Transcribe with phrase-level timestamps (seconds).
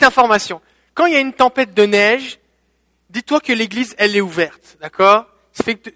[0.00, 0.60] petite information.
[0.94, 2.38] Quand il y a une tempête de neige,
[3.10, 5.26] dis-toi que l'église, elle est ouverte, d'accord?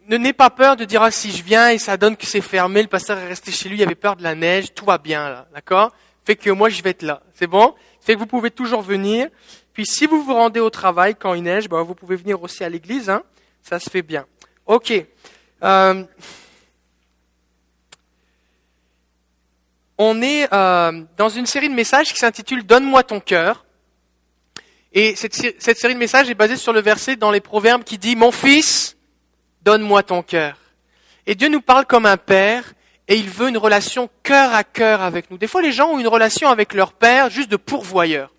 [0.09, 2.43] Ne n'aie pas peur de dire, ah, si je viens et ça donne que c'est
[2.43, 4.99] fermé, le pasteur est resté chez lui, il avait peur de la neige, tout va
[4.99, 5.93] bien, là, d'accord?
[6.25, 7.75] Fait que moi, je vais être là, c'est bon?
[8.01, 9.29] Fait que vous pouvez toujours venir.
[9.73, 12.63] Puis si vous vous rendez au travail quand il neige, ben, vous pouvez venir aussi
[12.63, 13.23] à l'église, hein
[13.63, 14.27] Ça se fait bien.
[14.67, 14.93] Ok.
[15.63, 16.05] Euh,
[19.97, 23.65] on est euh, dans une série de messages qui s'intitule Donne-moi ton cœur.
[24.97, 28.15] Et cette, série de messages est basée sur le verset dans les Proverbes qui dit
[28.15, 28.97] Mon fils,
[29.63, 30.57] donne-moi ton cœur.
[31.27, 32.75] Et Dieu nous parle comme un père
[33.09, 35.37] et il veut une relation cœur à cœur avec nous.
[35.37, 38.33] Des fois, les gens ont une relation avec leur père juste de pourvoyeur.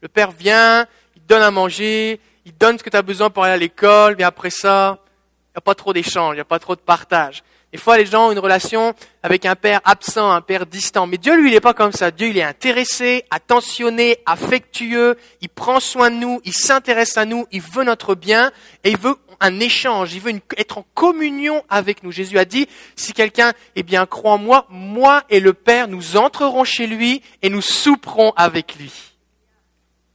[0.00, 3.44] Le père vient, il donne à manger, il donne ce que tu as besoin pour
[3.44, 6.44] aller à l'école, mais après ça, il n'y a pas trop d'échange, il n'y a
[6.44, 7.44] pas trop de partage.
[7.72, 11.06] Des fois, les gens ont une relation avec un père absent, un père distant.
[11.06, 12.10] Mais Dieu, lui, il n'est pas comme ça.
[12.10, 15.16] Dieu, il est intéressé, attentionné, affectueux.
[15.40, 18.52] Il prend soin de nous, il s'intéresse à nous, il veut notre bien
[18.84, 20.12] et il veut un échange.
[20.12, 22.12] Il veut être en communion avec nous.
[22.12, 26.18] Jésus a dit, si quelqu'un, eh bien, croit en moi, moi et le Père, nous
[26.18, 28.92] entrerons chez lui et nous souperons avec lui.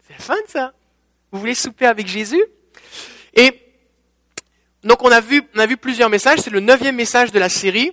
[0.07, 0.73] C'est fun, ça.
[1.31, 2.43] Vous voulez souper avec Jésus?
[3.33, 3.66] Et
[4.87, 7.49] donc on a vu, on a vu plusieurs messages, c'est le neuvième message de la
[7.49, 7.91] série,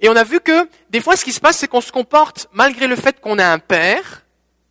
[0.00, 2.48] et on a vu que des fois ce qui se passe, c'est qu'on se comporte,
[2.52, 4.24] malgré le fait qu'on a un père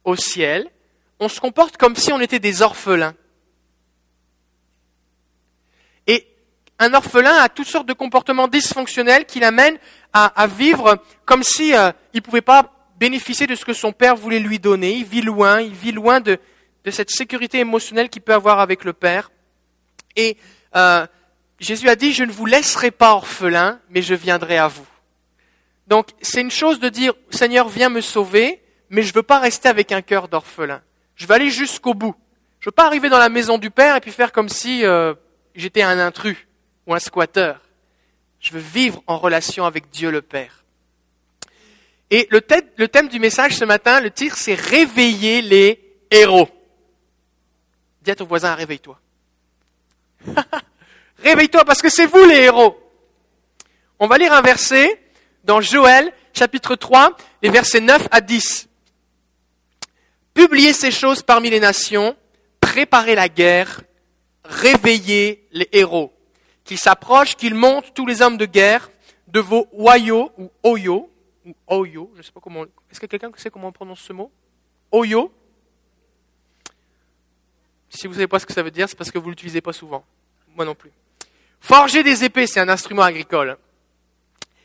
[0.03, 0.69] au ciel,
[1.19, 3.13] on se comporte comme si on était des orphelins.
[6.07, 6.27] Et
[6.79, 9.77] un orphelin a toutes sortes de comportements dysfonctionnels qui l'amènent
[10.13, 14.39] à, vivre comme si euh, il pouvait pas bénéficier de ce que son père voulait
[14.39, 14.93] lui donner.
[14.93, 16.39] Il vit loin, il vit loin de,
[16.83, 19.31] de cette sécurité émotionnelle qu'il peut avoir avec le père.
[20.15, 20.37] Et
[20.75, 21.05] euh,
[21.61, 24.87] Jésus a dit, je ne vous laisserai pas orphelin, mais je viendrai à vous.
[25.85, 29.39] Donc c'est une chose de dire, Seigneur, viens me sauver, mais je ne veux pas
[29.39, 30.81] rester avec un cœur d'orphelin.
[31.15, 32.15] Je veux aller jusqu'au bout.
[32.59, 34.83] Je ne veux pas arriver dans la maison du Père et puis faire comme si
[34.83, 35.13] euh,
[35.53, 36.47] j'étais un intrus
[36.87, 37.61] ou un squatteur.
[38.39, 40.65] Je veux vivre en relation avec Dieu le Père.
[42.09, 42.41] Et le,
[42.77, 46.49] le thème du message ce matin, le titre, c'est Réveiller les héros.
[48.01, 48.99] Dis à ton voisin, réveille-toi.
[51.23, 52.77] Réveille-toi parce que c'est vous les héros.
[53.99, 54.99] On va lire un verset
[55.43, 58.67] dans Joël chapitre 3, les versets 9 à 10.
[60.33, 62.15] Publiez ces choses parmi les nations,
[62.59, 63.81] préparez la guerre,
[64.43, 66.13] réveillez les héros.
[66.63, 68.89] Qu'ils s'approchent, qu'ils montent tous les hommes de guerre
[69.27, 71.09] de vos Oyo ou Oyo,
[71.45, 72.63] ou Oyo, je sais pas comment.
[72.89, 74.31] Est-ce que quelqu'un sait comment on prononce ce mot?
[74.91, 75.31] Oyo
[77.89, 79.31] Si vous ne savez pas ce que ça veut dire, c'est parce que vous ne
[79.31, 80.03] l'utilisez pas souvent.
[80.55, 80.91] Moi non plus.
[81.61, 83.57] Forger des épées, c'est un instrument agricole.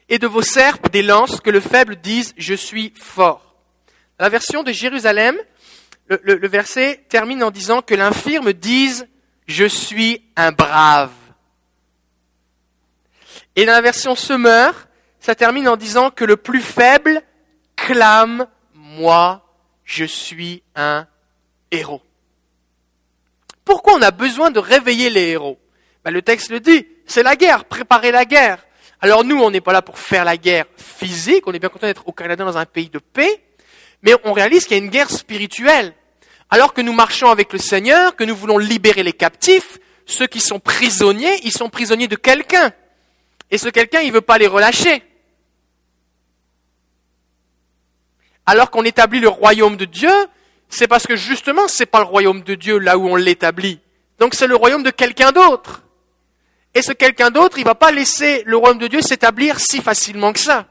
[0.09, 3.55] Et de vos serpes, des lances, que le faible dise Je suis fort.
[4.19, 5.37] la version de Jérusalem,
[6.09, 9.07] le, verset termine en disant que l'infirme dise
[9.47, 11.13] Je suis un brave.
[13.57, 14.89] Et dans la version Semeur,
[15.21, 17.23] ça termine en disant que le plus faible
[17.77, 19.45] clame Moi,
[19.85, 21.07] je suis un
[21.71, 22.03] héros.
[23.65, 25.59] Pourquoi on a besoin de réveiller les héros?
[26.07, 28.65] Ben, le texte le dit, c'est la guerre, préparer la guerre.
[29.01, 31.89] Alors nous, on n'est pas là pour faire la guerre physique, on est bien content
[31.89, 33.43] d'être au Canada dans un pays de paix,
[34.03, 35.95] mais on réalise qu'il y a une guerre spirituelle.
[36.49, 40.39] Alors que nous marchons avec le Seigneur, que nous voulons libérer les captifs, ceux qui
[40.39, 42.71] sont prisonniers, ils sont prisonniers de quelqu'un.
[43.51, 45.03] Et ce quelqu'un, il ne veut pas les relâcher.
[48.47, 50.15] Alors qu'on établit le royaume de Dieu,
[50.69, 53.81] c'est parce que justement, ce n'est pas le royaume de Dieu là où on l'établit.
[54.21, 55.83] Donc c'est le royaume de quelqu'un d'autre.
[56.77, 59.81] Et ce quelqu'un d'autre, il ne va pas laisser le royaume de Dieu s'établir si
[59.81, 60.67] facilement que ça.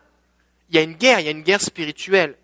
[0.69, 2.37] Il y a une guerre, il y a une guerre spirituelle.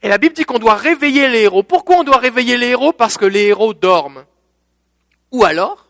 [0.00, 1.62] Et la Bible dit qu'on doit réveiller les héros.
[1.62, 2.94] Pourquoi on doit réveiller les héros?
[2.94, 4.24] Parce que les héros dorment.
[5.32, 5.86] Ou alors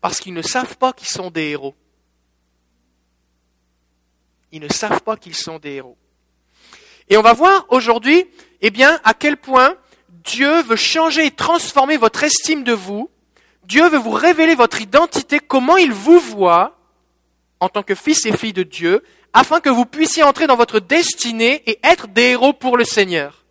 [0.00, 1.76] Parce qu'ils ne savent pas qu'ils sont des héros.
[4.50, 5.96] Ils ne savent pas qu'ils sont des héros.
[7.08, 8.26] Et on va voir aujourd'hui,
[8.62, 9.76] eh bien, à quel point
[10.24, 13.08] Dieu veut changer et transformer votre estime de vous
[13.68, 16.78] Dieu veut vous révéler votre identité, comment il vous voit
[17.60, 19.04] en tant que fils et fille de Dieu,
[19.34, 23.44] afin que vous puissiez entrer dans votre destinée et être des héros pour le Seigneur.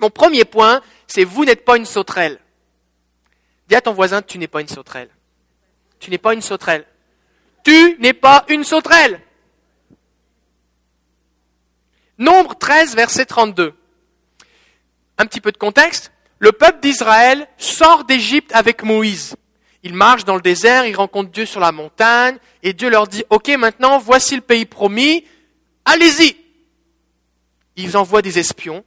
[0.00, 2.40] Mon premier point, c'est vous n'êtes pas une sauterelle.
[3.68, 5.10] Dis à ton voisin, tu n'es pas une sauterelle.
[6.00, 6.84] Tu n'es pas une sauterelle.
[7.62, 9.20] Tu n'es pas une sauterelle.
[12.18, 13.72] Nombre 13, verset 32.
[15.18, 19.36] Un petit peu de contexte le peuple d'Israël sort d'Égypte avec Moïse.
[19.82, 23.22] Ils marchent dans le désert, ils rencontrent Dieu sur la montagne, et Dieu leur dit,
[23.30, 25.24] OK, maintenant, voici le pays promis,
[25.84, 26.36] allez-y.
[27.76, 28.84] Ils envoient des espions,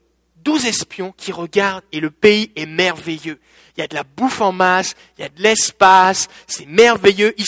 [0.47, 3.39] douze espions qui regardent et le pays est merveilleux.
[3.75, 7.35] Il y a de la bouffe en masse, il y a de l'espace, c'est merveilleux.
[7.37, 7.45] Ils,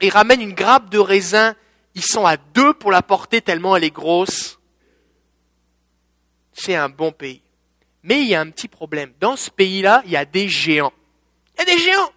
[0.00, 1.54] ils, ramènent une grappe de raisin,
[1.94, 4.58] ils sont à deux pour la porter tellement elle est grosse.
[6.52, 7.42] C'est un bon pays.
[8.08, 9.12] Mais il y a un petit problème.
[9.20, 10.94] Dans ce pays-là, il y a des géants.
[11.54, 12.10] Il y a des géants.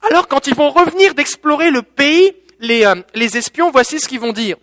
[0.00, 4.20] Alors quand ils vont revenir d'explorer le pays, les, euh, les espions, voici ce qu'ils
[4.20, 4.56] vont dire.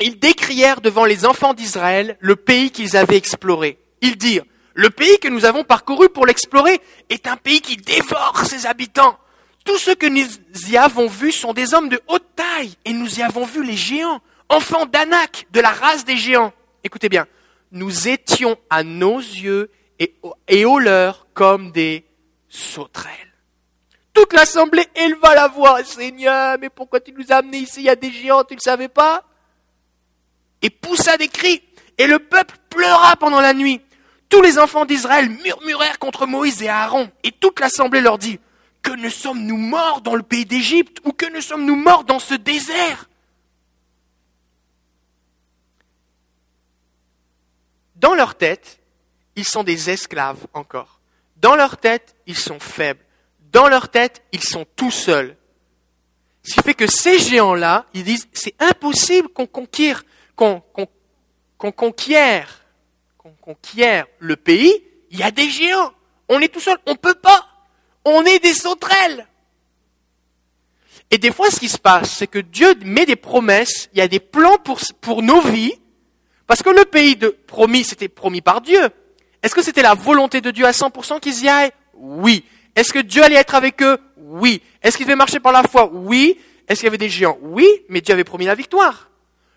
[0.00, 3.78] Ils décrièrent devant les enfants d'Israël le pays qu'ils avaient exploré.
[4.02, 8.44] Ils dirent, le pays que nous avons parcouru pour l'explorer est un pays qui dévore
[8.44, 9.18] ses habitants.
[9.64, 10.26] Tous ceux que nous
[10.70, 13.76] y avons vus sont des hommes de haute taille, et nous y avons vu les
[13.76, 16.52] géants, enfants d'Anak, de la race des géants.
[16.82, 17.26] Écoutez bien,
[17.74, 22.06] nous étions à nos yeux et, aux leurs comme des
[22.48, 23.12] sauterelles.
[24.12, 25.82] Toute l'assemblée éleva la voix.
[25.82, 27.80] Seigneur, mais pourquoi tu nous as amenés ici?
[27.80, 29.24] Il y a des géants, tu ne le savais pas?
[30.62, 31.62] Et poussa des cris.
[31.98, 33.80] Et le peuple pleura pendant la nuit.
[34.28, 37.10] Tous les enfants d'Israël murmurèrent contre Moïse et Aaron.
[37.24, 38.38] Et toute l'assemblée leur dit,
[38.82, 42.34] que ne sommes-nous morts dans le pays d'Égypte ou que ne sommes-nous morts dans ce
[42.34, 43.08] désert?
[48.04, 48.80] Dans leur tête,
[49.34, 51.00] ils sont des esclaves encore.
[51.38, 53.00] Dans leur tête, ils sont faibles.
[53.50, 55.38] Dans leur tête, ils sont tout seuls.
[56.42, 60.04] Ce qui fait que ces géants-là, ils disent, c'est impossible qu'on conquiert,
[60.36, 60.60] qu'on
[61.72, 62.60] conquiert,
[64.18, 64.84] le pays.
[65.10, 65.94] Il y a des géants.
[66.28, 66.76] On est tout seul.
[66.84, 67.48] On ne peut pas.
[68.04, 69.26] On est des sauterelles.
[71.10, 74.02] Et des fois, ce qui se passe, c'est que Dieu met des promesses, il y
[74.02, 74.58] a des plans
[75.00, 75.80] pour nos vies,
[76.46, 78.88] parce que le pays de promis, c'était promis par Dieu.
[79.42, 81.72] Est-ce que c'était la volonté de Dieu à 100% qu'ils y aillent?
[81.94, 82.44] Oui.
[82.74, 83.98] Est-ce que Dieu allait être avec eux?
[84.16, 84.62] Oui.
[84.82, 85.90] Est-ce qu'ils devaient marcher par la foi?
[85.92, 86.38] Oui.
[86.66, 87.38] Est-ce qu'il y avait des géants?
[87.42, 89.10] Oui, mais Dieu avait promis la victoire.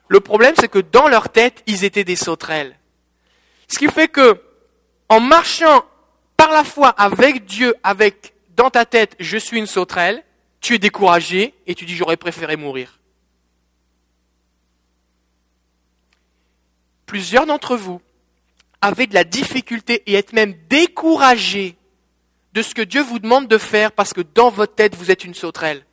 [0.08, 2.78] Le problème, c'est que dans leur tête, ils étaient des sauterelles.
[3.68, 4.42] Ce qui fait que,
[5.10, 5.86] en marchant
[6.38, 10.24] par la foi avec Dieu, avec dans ta tête, je suis une sauterelle,
[10.62, 13.00] tu es découragé et tu dis j'aurais préféré mourir.
[17.08, 18.02] Plusieurs d'entre vous
[18.82, 21.78] avaient de la difficulté et êtes même découragés
[22.54, 25.24] de ce que Dieu vous demande de faire parce que dans votre tête, vous êtes
[25.24, 25.84] une sauterelle.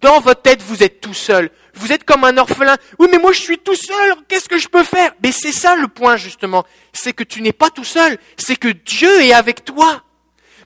[0.00, 1.50] Dans votre tête, vous êtes tout seul.
[1.74, 2.76] Vous êtes comme un orphelin.
[2.98, 4.14] Oui, mais moi, je suis tout seul.
[4.28, 5.14] Qu'est-ce que je peux faire?
[5.22, 6.66] Mais c'est ça le point, justement.
[6.92, 8.18] C'est que tu n'es pas tout seul.
[8.36, 10.02] C'est que Dieu est avec toi.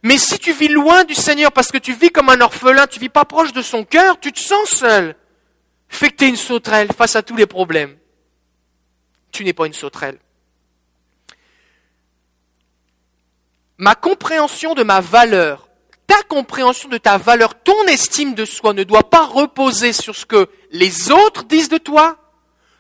[0.03, 2.99] Mais si tu vis loin du Seigneur parce que tu vis comme un orphelin, tu
[2.99, 5.15] vis pas proche de son cœur, tu te sens seul.
[5.89, 8.00] Fait que tu es une sauterelle face à tous les problèmes.
[9.33, 10.19] Tu n'es pas une sauterelle.
[13.81, 15.69] ma compréhension de ma valeur,
[16.07, 20.27] ta compréhension de ta valeur, ton estime de soi ne doit pas reposer sur ce
[20.27, 22.19] que les autres disent de toi,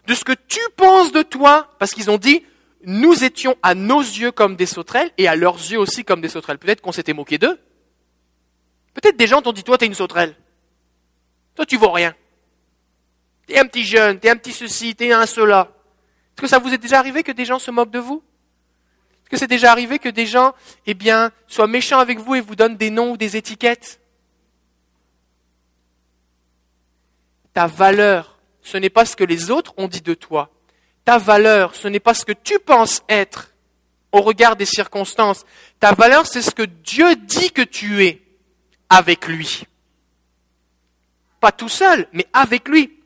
[0.06, 2.44] de ce que tu penses de toi, parce qu'ils ont dit,
[2.84, 6.28] nous étions à nos yeux comme des sauterelles et à leurs yeux aussi comme des
[6.28, 6.58] sauterelles.
[6.58, 7.58] Peut-être qu'on s'était moqué d'eux.
[8.92, 10.34] Peut-être des gens t'ont dit, toi, t'es une sauterelle.
[11.54, 12.14] Toi, tu vaux rien.
[13.46, 15.72] T'es un petit jeune, t'es un petit ceci, t'es un cela.
[16.40, 18.22] Est-ce que ça vous est déjà arrivé que des gens se moquent de vous?
[19.28, 20.54] Que c'est déjà arrivé que des gens,
[20.86, 24.00] eh bien, soient méchants avec vous et vous donnent des noms ou des étiquettes?
[27.52, 30.50] Ta valeur, ce n'est pas ce que les autres ont dit de toi.
[31.04, 33.52] Ta valeur, ce n'est pas ce que tu penses être
[34.10, 35.44] au regard des circonstances.
[35.78, 38.22] Ta valeur, c'est ce que Dieu dit que tu es
[38.88, 39.64] avec lui.
[41.38, 42.98] Pas tout seul, mais avec lui.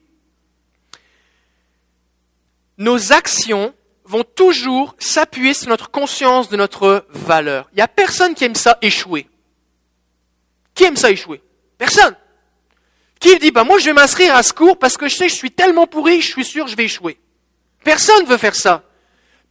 [2.79, 7.69] Nos actions vont toujours s'appuyer sur notre conscience de notre valeur.
[7.73, 9.29] Il n'y a personne qui aime ça échouer.
[10.75, 11.41] Qui aime ça échouer?
[11.79, 12.17] Personne.
[13.21, 15.33] Qui dit, bah moi je vais m'inscrire à ce cours parce que je sais que
[15.33, 17.19] je suis tellement pourri, je suis sûr que je vais échouer.
[17.83, 18.83] Personne veut faire ça.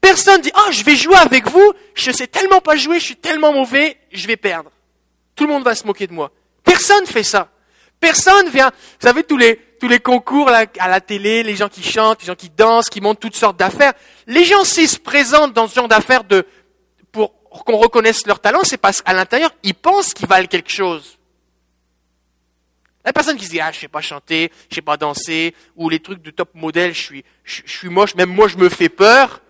[0.01, 3.15] Personne dit, ah, je vais jouer avec vous, je sais tellement pas jouer, je suis
[3.15, 4.69] tellement mauvais, je vais perdre.
[5.35, 6.31] Tout le monde va se moquer de moi.
[6.63, 7.49] Personne fait ça.
[7.99, 11.83] Personne vient, vous savez, tous les, tous les concours à la télé, les gens qui
[11.83, 13.91] chantent, les gens qui dansent, qui montent toutes sortes d'affaires.
[14.27, 16.23] Les gens, s'ils se présentent dans ce genre d'affaires
[17.11, 17.33] pour
[17.65, 21.19] qu'on reconnaisse leur talent, c'est parce qu'à l'intérieur, ils pensent qu'ils valent quelque chose.
[23.03, 25.89] La personne qui se dit, ah, je sais pas chanter, je sais pas danser, ou
[25.89, 28.87] les trucs de top modèle, je suis, je, suis moche, même moi je me fais
[28.87, 29.41] peur,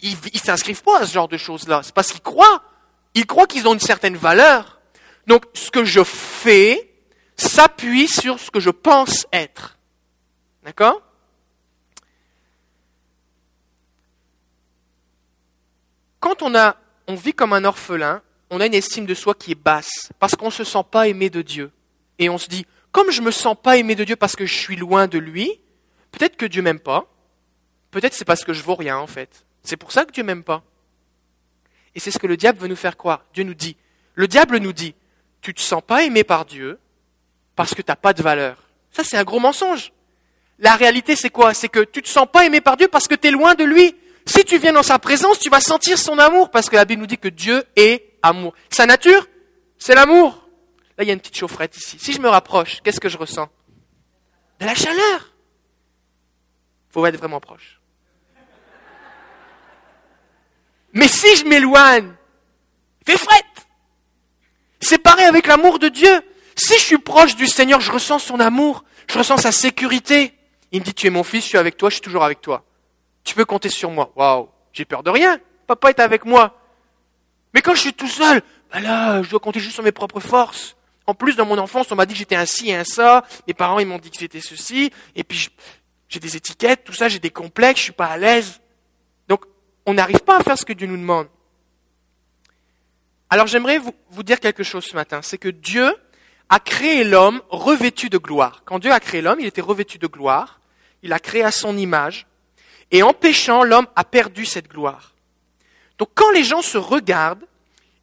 [0.00, 1.82] ils, ils s'inscrivent pas à ce genre de choses-là.
[1.84, 2.62] C'est parce qu'ils croient.
[3.12, 4.80] Ils croient qu'ils ont une certaine valeur.
[5.26, 6.88] Donc, ce que je fais,
[7.36, 9.76] s'appuie sur ce que je pense être.
[10.62, 11.02] D'accord?
[16.20, 16.76] Quand on, a,
[17.08, 20.36] on vit comme un orphelin, on a une estime de soi qui est basse, parce
[20.36, 21.72] qu'on ne se sent pas aimé de Dieu.
[22.18, 24.46] Et on se dit, comme je ne me sens pas aimé de Dieu parce que
[24.46, 25.60] je suis loin de lui,
[26.12, 27.06] peut-être que Dieu m'aime pas,
[27.90, 29.44] peut-être c'est parce que je vaux rien en fait.
[29.62, 30.62] C'est pour ça que Dieu m'aime pas.
[31.94, 33.24] Et c'est ce que le diable veut nous faire croire.
[33.32, 33.76] Dieu nous dit,
[34.14, 34.94] le diable nous dit,
[35.40, 36.78] tu te sens pas aimé par Dieu
[37.56, 38.58] parce que tu n'as pas de valeur.
[38.90, 39.92] Ça, c'est un gros mensonge.
[40.62, 41.54] La réalité, c'est quoi?
[41.54, 43.64] C'est que tu te sens pas aimé par Dieu parce que tu es loin de
[43.64, 43.96] lui.
[44.24, 47.00] Si tu viens dans sa présence, tu vas sentir son amour parce que la Bible
[47.00, 48.54] nous dit que Dieu est amour.
[48.70, 49.26] Sa nature,
[49.76, 50.48] c'est l'amour.
[50.96, 51.98] Là, il y a une petite chaufferette ici.
[51.98, 53.48] Si je me rapproche, qu'est-ce que je ressens?
[54.60, 55.34] De la chaleur.
[56.90, 57.80] Faut être vraiment proche.
[60.92, 62.14] Mais si je m'éloigne,
[63.04, 63.44] fais frette.
[64.80, 66.22] C'est pareil avec l'amour de Dieu.
[66.54, 70.38] Si je suis proche du Seigneur, je ressens son amour, je ressens sa sécurité.
[70.72, 72.40] Il me dit, tu es mon fils, je suis avec toi, je suis toujours avec
[72.40, 72.64] toi.
[73.24, 74.10] Tu peux compter sur moi.
[74.16, 75.38] Waouh, j'ai peur de rien.
[75.66, 76.58] Papa est avec moi.
[77.54, 80.20] Mais quand je suis tout seul, bah là, je dois compter juste sur mes propres
[80.20, 80.76] forces.
[81.06, 83.24] En plus, dans mon enfance, on m'a dit que j'étais un ci et un ça.
[83.46, 84.90] Mes parents, ils m'ont dit que c'était ceci.
[85.14, 85.50] Et puis,
[86.08, 88.60] j'ai des étiquettes, tout ça, j'ai des complexes, je suis pas à l'aise.
[89.28, 89.44] Donc,
[89.84, 91.26] on n'arrive pas à faire ce que Dieu nous demande.
[93.28, 95.20] Alors, j'aimerais vous, vous dire quelque chose ce matin.
[95.22, 95.94] C'est que Dieu
[96.48, 98.62] a créé l'homme revêtu de gloire.
[98.64, 100.60] Quand Dieu a créé l'homme, il était revêtu de gloire.
[101.02, 102.26] Il a créé à son image.
[102.90, 105.14] Et en péchant, l'homme a perdu cette gloire.
[105.98, 107.46] Donc quand les gens se regardent,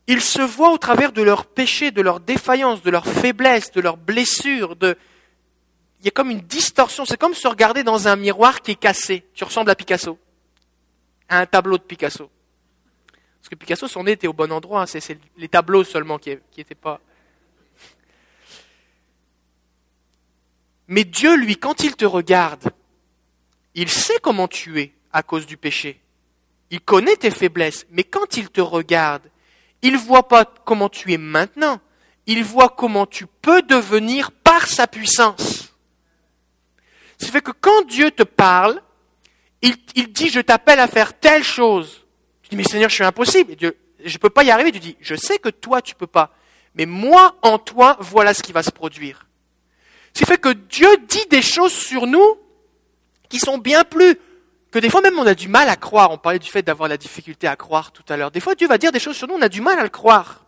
[0.07, 3.81] ils se voient au travers de leurs péchés, de leurs défaillances, de leurs faiblesses, de
[3.81, 4.75] leurs blessures.
[4.81, 4.95] Il
[6.05, 7.05] y a comme une distorsion.
[7.05, 9.23] C'est comme se regarder dans un miroir qui est cassé.
[9.35, 10.17] Tu ressembles à Picasso.
[11.27, 12.29] À un tableau de Picasso.
[13.39, 14.87] Parce que Picasso, son nez était au bon endroit.
[14.87, 16.99] C'est les tableaux seulement qui n'étaient pas...
[20.87, 22.71] Mais Dieu, lui, quand il te regarde,
[23.81, 26.01] il sait comment tu es à cause du péché.
[26.69, 29.23] Il connaît tes faiblesses, mais quand il te regarde,
[29.81, 31.79] il ne voit pas comment tu es maintenant,
[32.27, 35.73] il voit comment tu peux devenir par sa puissance.
[37.21, 38.81] Ce fait que quand Dieu te parle,
[39.61, 39.77] il,
[40.11, 42.05] dit je t'appelle à faire telle chose.
[42.43, 43.55] Tu dis mais Seigneur, je suis impossible.
[43.59, 44.73] Je ne peux pas y arriver.
[44.73, 46.35] Tu dis je sais que toi tu peux pas,
[46.75, 49.25] mais moi en toi voilà ce qui va se produire.
[50.13, 52.37] Ce fait que Dieu dit des choses sur nous
[53.29, 54.17] qui sont bien plus
[54.71, 56.11] que des fois même on a du mal à croire.
[56.11, 58.31] On parlait du fait d'avoir la difficulté à croire tout à l'heure.
[58.31, 59.89] Des fois Dieu va dire des choses sur nous, on a du mal à le
[59.89, 60.45] croire.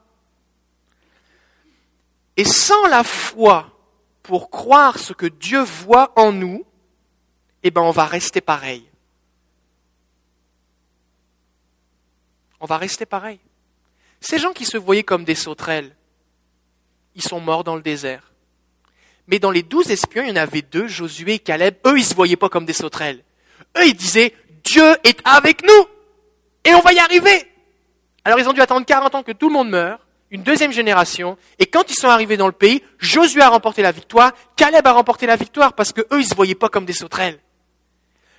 [2.37, 3.77] Et sans la foi
[4.23, 6.65] pour croire ce que Dieu voit en nous,
[7.63, 8.87] eh ben on va rester pareil.
[12.59, 13.39] On va rester pareil.
[14.19, 15.95] Ces gens qui se voyaient comme des sauterelles,
[17.15, 18.30] ils sont morts dans le désert.
[19.31, 21.75] Mais dans les douze espions, il y en avait deux, Josué et Caleb.
[21.87, 23.23] Eux, ils se voyaient pas comme des sauterelles.
[23.77, 25.87] Eux, ils disaient, Dieu est avec nous.
[26.65, 27.47] Et on va y arriver.
[28.23, 31.37] Alors ils ont dû attendre 40 ans que tout le monde meure, une deuxième génération,
[31.57, 34.91] et quand ils sont arrivés dans le pays, Josué a remporté la victoire, Caleb a
[34.91, 37.39] remporté la victoire parce que eux, ils se voyaient pas comme des sauterelles.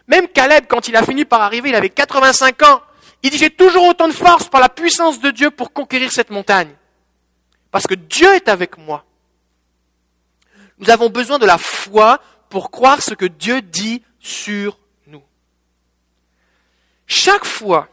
[0.06, 2.80] Même Caleb, quand il a fini par arriver, il avait 85 ans.
[3.22, 6.30] Il dit, j'ai toujours autant de force par la puissance de Dieu pour conquérir cette
[6.30, 6.70] montagne.
[7.70, 9.04] Parce que Dieu est avec moi.
[10.82, 15.22] Nous avons besoin de la foi pour croire ce que Dieu dit sur nous.
[17.06, 17.88] Chaque fois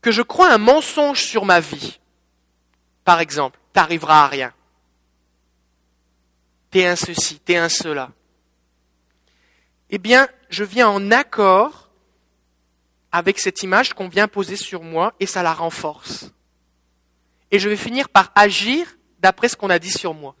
[0.00, 2.00] que je crois un mensonge sur ma vie,
[3.04, 4.54] par exemple, t'arriveras à rien.
[6.70, 8.12] T'es un ceci, t'es un cela.
[9.90, 11.90] Eh bien, je viens en accord
[13.12, 16.30] avec cette image qu'on vient poser sur moi et ça la renforce.
[17.50, 20.34] Et je vais finir par agir d'après ce qu'on a dit sur moi.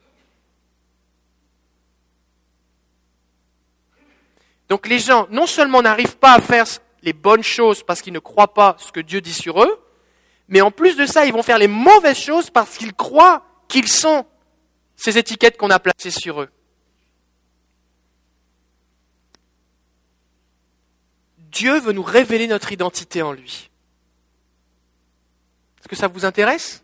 [4.68, 6.66] Donc les gens, non seulement n'arrivent pas à faire
[7.02, 9.80] les bonnes choses parce qu'ils ne croient pas ce que Dieu dit sur eux,
[10.48, 13.88] mais en plus de ça, ils vont faire les mauvaises choses parce qu'ils croient qu'ils
[13.88, 14.26] sont
[14.96, 16.48] ces étiquettes qu'on a placées sur eux.
[21.38, 23.70] Dieu veut nous révéler notre identité en lui.
[25.78, 26.82] Est-ce que ça vous intéresse?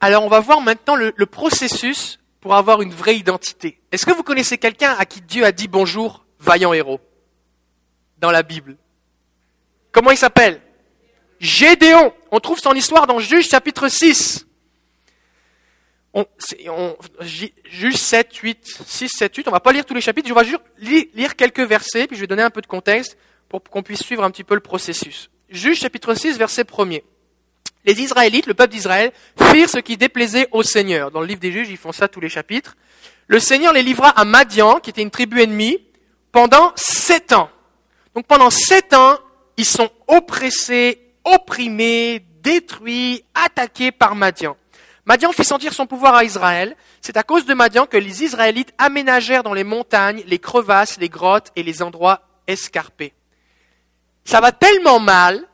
[0.00, 3.80] Alors on va voir maintenant le, le processus pour avoir une vraie identité.
[3.92, 7.00] Est-ce que vous connaissez quelqu'un à qui Dieu a dit bonjour, vaillant héros,
[8.18, 8.76] dans la Bible?
[9.92, 10.60] Comment il s'appelle?
[11.40, 12.12] Gédéon.
[12.30, 14.46] On trouve son histoire dans Juge chapitre 6.
[16.14, 16.26] On,
[17.20, 19.48] Juge 7, 8, 6, 7, 8.
[19.48, 20.28] On va pas lire tous les chapitres.
[20.28, 20.62] Je vais juste
[21.14, 23.16] lire quelques versets, puis je vais donner un peu de contexte
[23.48, 25.30] pour qu'on puisse suivre un petit peu le processus.
[25.48, 27.02] Juge chapitre 6, verset 1er
[27.84, 31.10] les Israélites, le peuple d'Israël, firent ce qui déplaisait au Seigneur.
[31.10, 32.76] Dans le livre des juges, ils font ça tous les chapitres.
[33.26, 35.78] Le Seigneur les livra à Madian, qui était une tribu ennemie,
[36.32, 37.50] pendant sept ans.
[38.14, 39.18] Donc pendant sept ans,
[39.56, 44.56] ils sont oppressés, opprimés, détruits, attaqués par Madian.
[45.04, 46.76] Madian fit sentir son pouvoir à Israël.
[47.00, 51.08] C'est à cause de Madian que les Israélites aménagèrent dans les montagnes les crevasses, les
[51.08, 53.14] grottes et les endroits escarpés.
[54.24, 55.46] Ça va tellement mal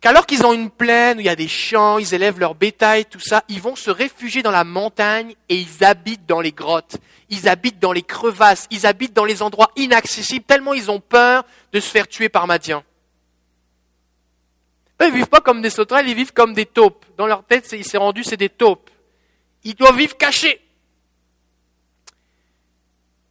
[0.00, 3.04] qu'alors qu'ils ont une plaine où il y a des champs, ils élèvent leur bétail,
[3.04, 6.96] tout ça, ils vont se réfugier dans la montagne et ils habitent dans les grottes,
[7.28, 11.44] ils habitent dans les crevasses, ils habitent dans les endroits inaccessibles, tellement ils ont peur
[11.72, 12.82] de se faire tuer par Madian.
[15.02, 17.06] Eux, ils vivent pas comme des sauterelles, ils vivent comme des taupes.
[17.16, 18.90] Dans leur tête, il s'est rendu, c'est des taupes.
[19.64, 20.60] Ils doivent vivre cachés.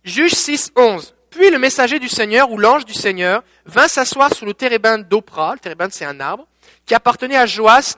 [0.03, 1.13] Juge 6, 11.
[1.29, 5.53] Puis le messager du Seigneur ou l'ange du Seigneur vint s'asseoir sous le térébinthe d'Opra.
[5.53, 6.47] Le térébinthe, c'est un arbre
[6.85, 7.95] qui appartenait à Joas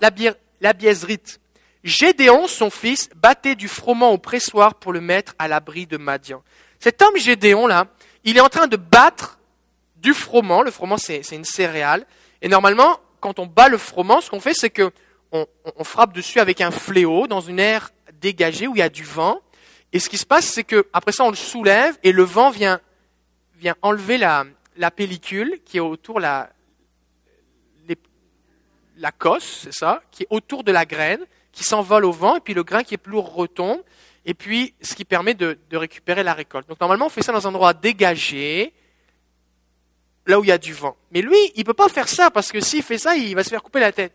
[0.62, 1.40] l'Abiezrite.
[1.84, 6.44] Gédéon, son fils, battait du froment au pressoir pour le mettre à l'abri de Madian.
[6.80, 7.88] Cet homme Gédéon, là,
[8.24, 9.40] il est en train de battre
[9.96, 10.62] du froment.
[10.62, 12.06] Le froment, c'est une céréale.
[12.42, 14.92] Et normalement, quand on bat le froment, ce qu'on fait, c'est que
[15.32, 15.46] on,
[15.84, 19.40] frappe dessus avec un fléau dans une aire dégagée où il y a du vent.
[19.94, 22.50] Et ce qui se passe, c'est que après ça, on le soulève et le vent
[22.50, 22.82] vient,
[23.56, 26.50] vient enlever la, la pellicule qui est autour la,
[29.02, 32.40] la cosse, c'est ça, qui est autour de la graine, qui s'envole au vent, et
[32.40, 33.82] puis le grain qui est plus lourd retombe,
[34.26, 36.70] et puis ce qui permet de, récupérer la récolte.
[36.70, 38.74] Donc normalement, on fait ça dans un endroit dégagé,
[40.28, 40.96] là où il y a du vent.
[41.12, 43.44] Mais lui, il ne peut pas faire ça, parce que s'il fait ça, il va
[43.44, 44.14] se faire couper la tête.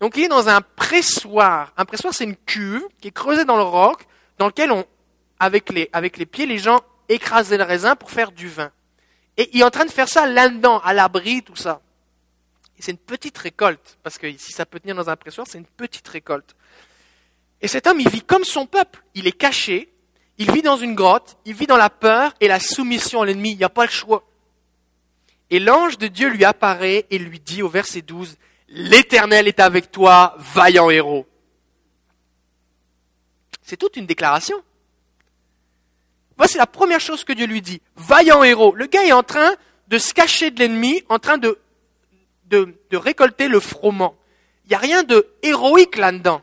[0.00, 1.72] Donc il est dans un pressoir.
[1.76, 4.06] Un pressoir, c'est une cuve qui est creusée dans le roc,
[4.38, 4.84] dans lequel on,
[5.38, 8.72] avec les, avec les pieds, les gens écrasaient le raisin pour faire du vin.
[9.36, 11.82] Et il est en train de faire ça là-dedans, à l'abri, tout ça.
[12.82, 15.66] C'est une petite récolte, parce que si ça peut tenir dans un pressoir, c'est une
[15.66, 16.56] petite récolte.
[17.60, 19.04] Et cet homme, il vit comme son peuple.
[19.14, 19.92] Il est caché,
[20.36, 23.52] il vit dans une grotte, il vit dans la peur et la soumission à l'ennemi.
[23.52, 24.24] Il n'y a pas le choix.
[25.50, 28.36] Et l'ange de Dieu lui apparaît et lui dit au verset 12,
[28.70, 31.28] L'Éternel est avec toi, vaillant héros.
[33.62, 34.60] C'est toute une déclaration.
[36.36, 37.80] Voici la première chose que Dieu lui dit.
[37.94, 38.74] Vaillant héros.
[38.74, 39.54] Le gars est en train
[39.86, 41.60] de se cacher de l'ennemi, en train de,
[42.52, 44.14] de, récolter le froment.
[44.64, 46.42] Il n'y a rien de héroïque là-dedans.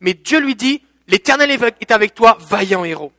[0.00, 1.50] Mais Dieu lui dit, l'Éternel
[1.80, 3.12] est avec toi, vaillant héros.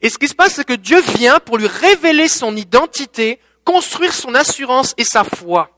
[0.00, 4.12] Et ce qui se passe, c'est que Dieu vient pour lui révéler son identité, construire
[4.12, 5.70] son assurance et sa foi.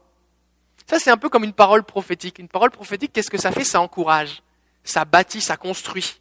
[0.86, 2.38] Ça, c'est un peu comme une parole prophétique.
[2.38, 3.64] Une parole prophétique, qu'est-ce que ça fait?
[3.64, 4.42] Ça encourage,
[4.84, 6.20] ça bâtit, ça construit.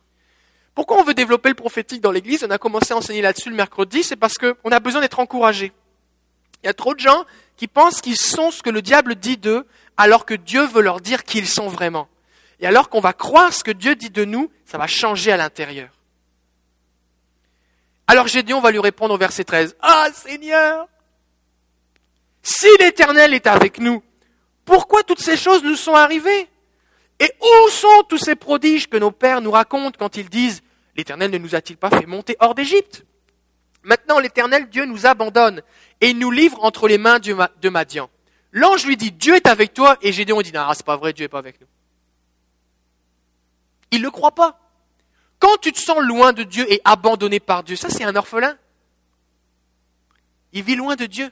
[0.74, 2.44] Pourquoi on veut développer le prophétique dans l'Église?
[2.44, 5.72] On a commencé à enseigner là-dessus le mercredi, c'est parce qu'on a besoin d'être encouragé.
[6.64, 7.26] Il y a trop de gens
[7.58, 9.66] qui pensent qu'ils sont ce que le diable dit d'eux,
[9.98, 12.08] alors que Dieu veut leur dire qui ils sont vraiment.
[12.60, 15.38] Et alors qu'on va croire ce que Dieu dit de nous, ça va changer à
[15.38, 15.90] l'intérieur.
[18.08, 19.76] Alors Gédéon va lui répondre au verset 13.
[19.82, 20.88] Ah Seigneur,
[22.44, 24.04] si l'Éternel est avec nous,
[24.64, 26.48] pourquoi toutes ces choses nous sont arrivées?
[27.20, 30.62] Et où sont tous ces prodiges que nos pères nous racontent quand ils disent
[30.96, 33.06] L'Éternel ne nous a-t-il pas fait monter hors d'Égypte?
[33.86, 35.62] Maintenant, l'Éternel Dieu nous abandonne
[36.02, 38.10] et nous livre entre les mains de Madian.
[38.52, 41.26] L'ange lui dit, Dieu est avec toi, et Gédéon dit, non, c'est pas vrai, Dieu
[41.26, 41.68] est pas avec nous.
[43.92, 44.60] Il ne le croit pas.
[45.38, 48.58] Quand tu te sens loin de Dieu et abandonné par Dieu, ça c'est un orphelin.
[50.52, 51.30] Il vit loin de Dieu.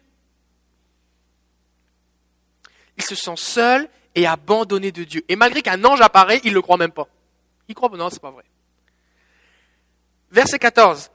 [2.98, 5.26] Il se sent seul et abandonné de Dieu.
[5.28, 7.08] Et malgré qu'un ange apparaît, il ne le croit même pas.
[7.68, 8.44] Il croit, non, c'est pas vrai.
[10.30, 11.10] Verset 14.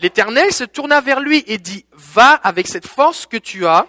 [0.00, 3.86] L'Éternel se tourna vers lui et dit, va avec cette force que tu as,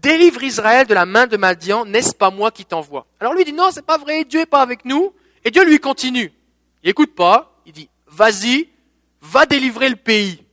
[0.00, 3.06] délivre Israël de la main de Madian, n'est-ce pas moi qui t'envoie?
[3.20, 5.14] Alors lui dit, non, c'est pas vrai, Dieu est pas avec nous.
[5.44, 6.32] Et Dieu lui continue.
[6.82, 8.68] Il écoute pas, il dit, vas-y,
[9.20, 10.44] va délivrer le pays.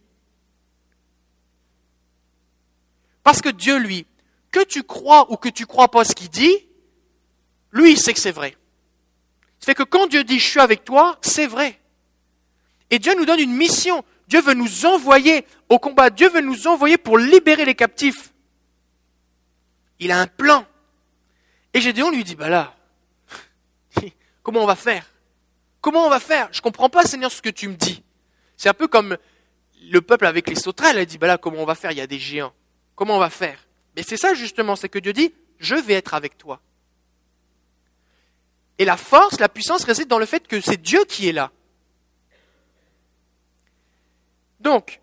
[3.24, 4.06] Parce que Dieu, lui,
[4.52, 6.68] que tu crois ou que tu crois pas ce qu'il dit,
[7.72, 8.56] lui, il sait que c'est vrai.
[9.60, 11.80] C'est que quand Dieu dit je suis avec toi, c'est vrai.
[12.90, 14.04] Et Dieu nous donne une mission.
[14.30, 16.12] Dieu veut nous envoyer au combat.
[16.12, 18.32] Dieu veut nous envoyer pour libérer les captifs.
[19.98, 20.68] Il a un plan.
[21.74, 22.76] Et Gédéon lui dit, bah là,
[24.44, 25.12] comment on va faire?
[25.82, 26.48] Comment on va faire?
[26.52, 28.04] Je ne comprends pas, Seigneur, ce que tu me dis.
[28.56, 29.18] C'est un peu comme
[29.90, 31.00] le peuple avec les sauterelles.
[31.00, 31.92] Elle dit, bah là, comment on va faire?
[31.92, 32.54] Il y a des géants.
[32.94, 33.66] Comment on va faire?
[33.96, 36.62] Mais c'est ça justement, c'est que Dieu dit, je vais être avec toi.
[38.78, 41.52] Et la force, la puissance réside dans le fait que c'est Dieu qui est là.
[44.60, 45.02] Donc,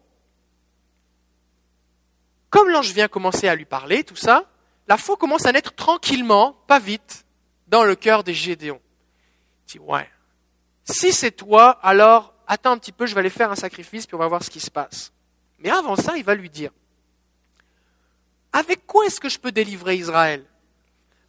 [2.50, 4.50] comme l'ange vient commencer à lui parler, tout ça,
[4.88, 7.26] la foi commence à naître tranquillement, pas vite,
[7.66, 8.80] dans le cœur des Gédéons.
[9.66, 10.08] Il dit, ouais,
[10.84, 14.14] si c'est toi, alors attends un petit peu, je vais aller faire un sacrifice, puis
[14.14, 15.12] on va voir ce qui se passe.
[15.58, 16.70] Mais avant ça, il va lui dire,
[18.52, 20.44] avec quoi est-ce que je peux délivrer Israël?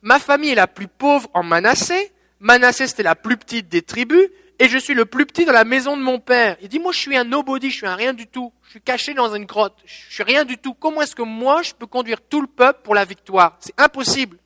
[0.01, 4.29] Ma famille est la plus pauvre en Manassé, Manassé c'était la plus petite des tribus,
[4.59, 6.57] et je suis le plus petit dans la maison de mon père.
[6.61, 8.51] Il dit, moi je suis un nobody, je suis un rien du tout.
[8.63, 10.73] Je suis caché dans une grotte, je suis rien du tout.
[10.73, 13.55] Comment est-ce que moi je peux conduire tout le peuple pour la victoire?
[13.59, 14.37] C'est impossible.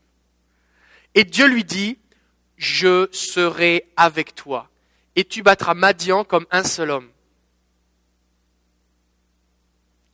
[1.16, 1.98] Et Dieu lui dit,
[2.58, 4.70] je serai avec toi,
[5.16, 7.10] et tu battras Madian comme un seul homme.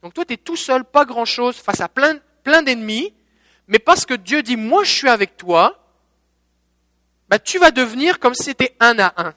[0.02, 3.12] Donc toi, tu es tout seul, pas grand-chose, face à plein, plein d'ennemis,
[3.66, 5.84] mais parce que Dieu dit, moi je suis avec toi,
[7.28, 9.34] bah, tu vas devenir comme si c'était un à un.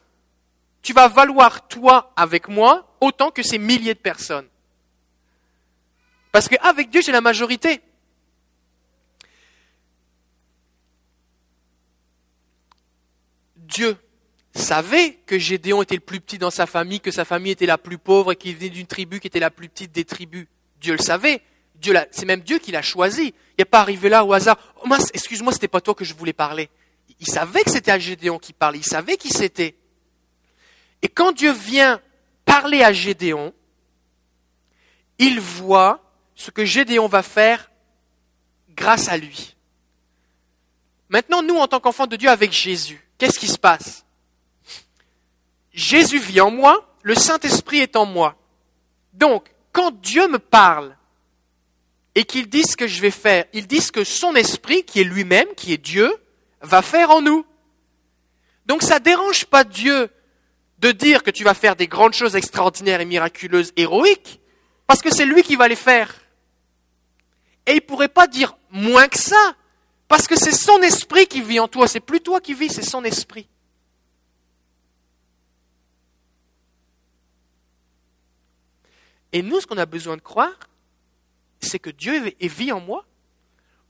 [0.81, 4.47] Tu vas valoir toi avec moi autant que ces milliers de personnes.
[6.31, 7.81] Parce qu'avec Dieu, j'ai la majorité.
[13.55, 13.97] Dieu
[14.53, 17.77] savait que Gédéon était le plus petit dans sa famille, que sa famille était la
[17.77, 20.47] plus pauvre et qu'il venait d'une tribu qui était la plus petite des tribus.
[20.79, 21.41] Dieu le savait.
[21.75, 23.33] Dieu c'est même Dieu qui l'a choisi.
[23.57, 24.57] Il n'est pas arrivé là au hasard.
[24.83, 26.69] Oh excuse-moi, c'était pas toi que je voulais parler.
[27.19, 28.79] Il savait que c'était à Gédéon qui parlait.
[28.79, 29.75] Il savait qui c'était.
[31.01, 32.01] Et quand Dieu vient
[32.45, 33.53] parler à Gédéon,
[35.17, 36.03] il voit
[36.35, 37.71] ce que Gédéon va faire
[38.69, 39.55] grâce à lui.
[41.09, 44.05] Maintenant, nous, en tant qu'enfants de Dieu avec Jésus, qu'est-ce qui se passe?
[45.73, 48.35] Jésus vit en moi, le Saint-Esprit est en moi.
[49.13, 50.95] Donc, quand Dieu me parle
[52.15, 54.99] et qu'il dit ce que je vais faire, il dit ce que son esprit, qui
[54.99, 56.13] est lui-même, qui est Dieu,
[56.61, 57.45] va faire en nous.
[58.65, 60.09] Donc ça ne dérange pas Dieu
[60.81, 64.41] de dire que tu vas faire des grandes choses extraordinaires et miraculeuses, héroïques,
[64.87, 66.13] parce que c'est lui qui va les faire.
[67.67, 69.55] Et il ne pourrait pas dire moins que ça,
[70.07, 72.81] parce que c'est son esprit qui vit en toi, c'est plus toi qui vis, c'est
[72.81, 73.47] son esprit.
[79.31, 80.59] Et nous, ce qu'on a besoin de croire,
[81.61, 83.05] c'est que Dieu vit en moi.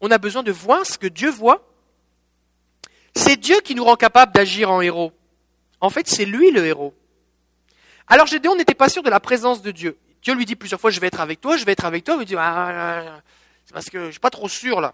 [0.02, 1.66] On a besoin de voir ce que Dieu voit.
[3.16, 5.14] C'est Dieu qui nous rend capable d'agir en héros.
[5.82, 6.94] En fait, c'est lui le héros.
[8.08, 9.98] Alors Gédéon n'était pas sûr de la présence de Dieu.
[10.22, 12.18] Dieu lui dit plusieurs fois, je vais être avec toi, je vais être avec toi.
[12.20, 13.22] Il dit, ah,
[13.66, 14.94] c'est parce que je suis pas trop sûr là.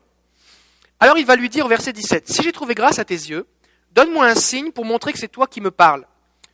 [1.00, 3.46] Alors il va lui dire verset 17, si j'ai trouvé grâce à tes yeux,
[3.92, 6.08] donne-moi un signe pour montrer que c'est toi qui me parles.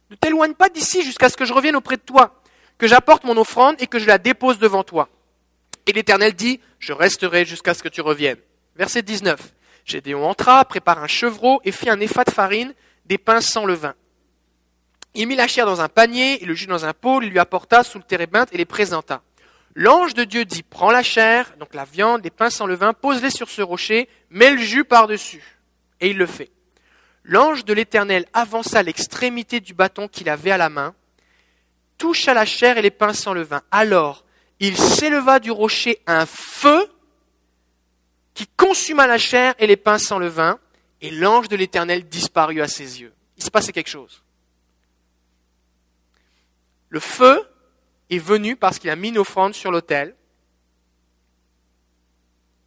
[0.10, 2.42] Ne t'éloigne pas d'ici jusqu'à ce que je revienne auprès de toi
[2.78, 5.10] que j'apporte mon offrande et que je la dépose devant toi.
[5.88, 8.40] Et l'Éternel dit, je resterai jusqu'à ce que tu reviennes.
[8.76, 9.54] Verset 19.
[9.86, 12.74] Gédéon entra, prépara un chevreau et fit un effat de farine,
[13.06, 13.96] des pains sans levain.
[15.16, 17.40] Il mit la chair dans un panier et le jus dans un pot, il lui
[17.40, 19.22] apporta sous le térébinthe et les présenta.
[19.76, 23.32] L'ange de Dieu dit, prends la chair, donc la viande, les pains sans levain, pose-les
[23.32, 25.60] sur ce rocher, mets le jus par-dessus.
[26.00, 26.52] Et il le fait.
[27.24, 30.94] L'ange de l'Éternel avança l'extrémité du bâton qu'il avait à la main,
[31.98, 33.62] toucha la chair et les pains sans levain.
[33.72, 34.26] Alors,
[34.60, 36.88] il s'éleva du rocher un feu
[38.34, 40.60] qui consuma la chair et les pains sans levain,
[41.02, 43.14] et l'ange de l'Éternel disparut à ses yeux.
[43.38, 44.23] Il se passait quelque chose.
[46.94, 47.42] Le feu
[48.12, 50.16] est venu parce qu'il a mis une offrande sur l'autel.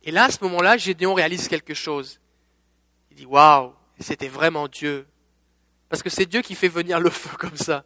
[0.02, 2.18] Et là, à ce moment-là, Gédéon réalise quelque chose.
[3.12, 5.06] Il dit, waouh, c'était vraiment Dieu.
[5.88, 7.84] Parce que c'est Dieu qui fait venir le feu comme ça.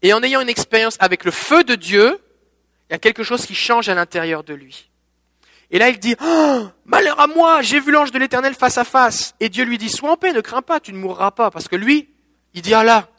[0.00, 2.18] Et en ayant une expérience avec le feu de Dieu,
[2.88, 4.90] il y a quelque chose qui change à l'intérieur de lui.
[5.70, 8.84] Et là, il dit, oh, malheur à moi, j'ai vu l'ange de l'éternel face à
[8.84, 9.34] face.
[9.40, 11.50] Et Dieu lui dit, sois en paix, ne crains pas, tu ne mourras pas.
[11.50, 12.14] Parce que lui,
[12.54, 13.10] il dit, ah là,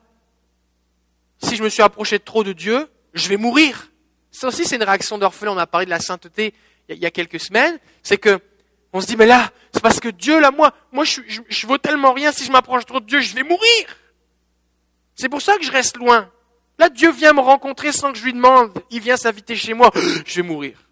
[1.42, 3.92] si je me suis approché trop de Dieu, je vais mourir.
[4.32, 5.52] Ça aussi, c'est une réaction d'orphelin.
[5.52, 6.54] On a parlé de la sainteté
[6.88, 7.80] il y a quelques semaines.
[8.04, 8.40] C'est que,
[8.94, 11.68] on se dit, mais là, c'est parce que Dieu, là, moi, moi, je, je, je
[11.68, 12.32] vaux tellement rien.
[12.32, 13.86] Si je m'approche trop de Dieu, je vais mourir.
[15.16, 16.32] C'est pour ça que je reste loin.
[16.78, 18.72] Là, Dieu vient me rencontrer sans que je lui demande.
[18.90, 19.92] Il vient s'inviter chez moi.
[20.26, 20.90] Je vais mourir.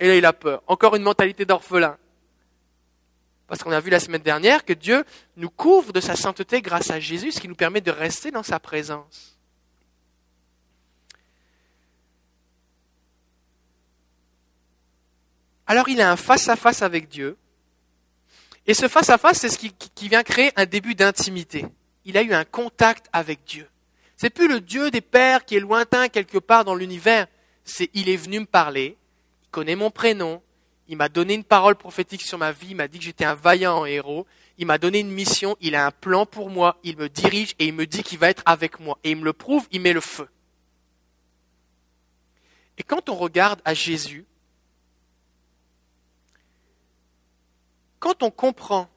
[0.00, 0.64] Et là, il a peur.
[0.66, 1.96] Encore une mentalité d'orphelin.
[3.46, 5.04] Parce qu'on a vu la semaine dernière que Dieu
[5.36, 8.42] nous couvre de sa sainteté grâce à Jésus, ce qui nous permet de rester dans
[8.42, 9.31] sa présence.
[15.72, 17.38] Alors il a un face-à-face avec Dieu.
[18.66, 21.64] Et ce face-à-face, c'est ce qui, qui vient créer un début d'intimité.
[22.04, 23.66] Il a eu un contact avec Dieu.
[24.18, 27.26] C'est plus le Dieu des pères qui est lointain quelque part dans l'univers.
[27.64, 28.98] C'est il est venu me parler,
[29.44, 30.42] il connaît mon prénom,
[30.88, 33.34] il m'a donné une parole prophétique sur ma vie, il m'a dit que j'étais un
[33.34, 34.26] vaillant héros,
[34.58, 37.64] il m'a donné une mission, il a un plan pour moi, il me dirige et
[37.64, 38.98] il me dit qu'il va être avec moi.
[39.04, 40.28] Et il me le prouve, il met le feu.
[42.76, 44.26] Et quand on regarde à Jésus,
[48.02, 48.90] quand on comprend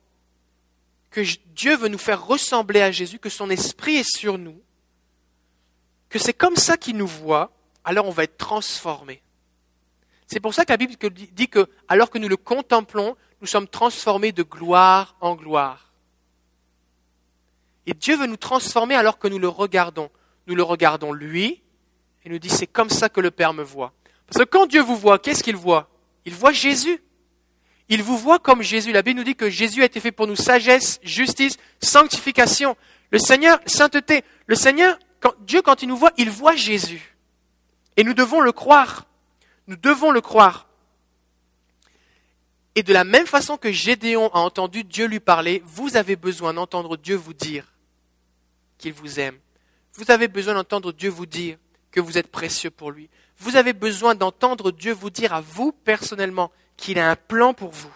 [1.11, 1.21] que
[1.53, 4.59] Dieu veut nous faire ressembler à Jésus, que son esprit est sur nous,
[6.09, 7.51] que c'est comme ça qu'il nous voit,
[7.83, 9.21] alors on va être transformé.
[10.25, 13.67] C'est pour ça que la Bible dit que, alors que nous le contemplons, nous sommes
[13.67, 15.93] transformés de gloire en gloire.
[17.85, 20.09] Et Dieu veut nous transformer alors que nous le regardons.
[20.47, 21.61] Nous le regardons lui,
[22.23, 23.93] et nous dit c'est comme ça que le Père me voit.
[24.25, 25.91] Parce que quand Dieu vous voit, qu'est-ce qu'il voit?
[26.25, 26.99] Il voit Jésus.
[27.89, 28.91] Il vous voit comme Jésus.
[28.91, 32.75] La Bible nous dit que Jésus a été fait pour nous sagesse, justice, sanctification.
[33.11, 34.23] Le Seigneur, sainteté.
[34.47, 34.97] Le Seigneur,
[35.41, 37.15] Dieu, quand il nous voit, il voit Jésus.
[37.97, 39.05] Et nous devons le croire.
[39.67, 40.67] Nous devons le croire.
[42.75, 46.53] Et de la même façon que Gédéon a entendu Dieu lui parler, vous avez besoin
[46.53, 47.73] d'entendre Dieu vous dire
[48.77, 49.39] qu'il vous aime.
[49.93, 51.57] Vous avez besoin d'entendre Dieu vous dire
[51.89, 53.09] que vous êtes précieux pour lui.
[53.37, 57.71] Vous avez besoin d'entendre Dieu vous dire à vous personnellement qu'il a un plan pour
[57.71, 57.93] vous.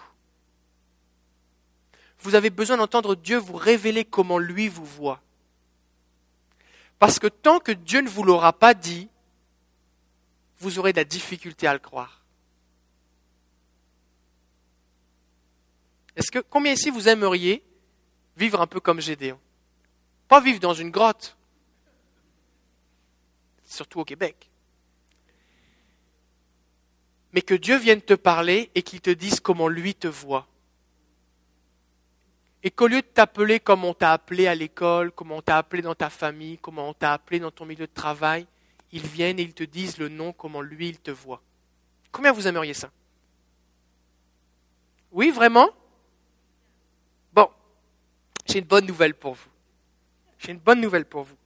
[2.20, 5.22] Vous avez besoin d'entendre Dieu vous révéler comment lui vous voit.
[6.98, 9.08] Parce que tant que Dieu ne vous l'aura pas dit,
[10.58, 12.22] vous aurez de la difficulté à le croire.
[16.16, 17.64] Est-ce que combien ici vous aimeriez
[18.36, 19.40] vivre un peu comme Gédéon?
[20.28, 21.38] Pas vivre dans une grotte,
[23.64, 24.49] surtout au Québec,
[27.32, 30.46] mais que Dieu vienne te parler et qu'il te dise comment lui te voit.
[32.62, 35.82] Et qu'au lieu de t'appeler comme on t'a appelé à l'école, comme on t'a appelé
[35.82, 38.46] dans ta famille, comment on t'a appelé dans ton milieu de travail,
[38.92, 41.40] ils viennent et ils te disent le nom, comment lui il te voit.
[42.12, 42.90] Combien vous aimeriez ça?
[45.12, 45.70] Oui, vraiment?
[47.32, 47.48] Bon,
[48.46, 49.48] j'ai une bonne nouvelle pour vous.
[50.38, 51.36] J'ai une bonne nouvelle pour vous.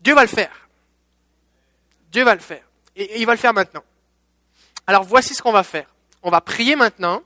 [0.00, 0.68] Dieu va le faire.
[2.10, 2.64] Dieu va le faire.
[2.96, 3.84] Et il va le faire maintenant.
[4.88, 5.86] Alors voici ce qu'on va faire.
[6.22, 7.20] On va prier maintenant.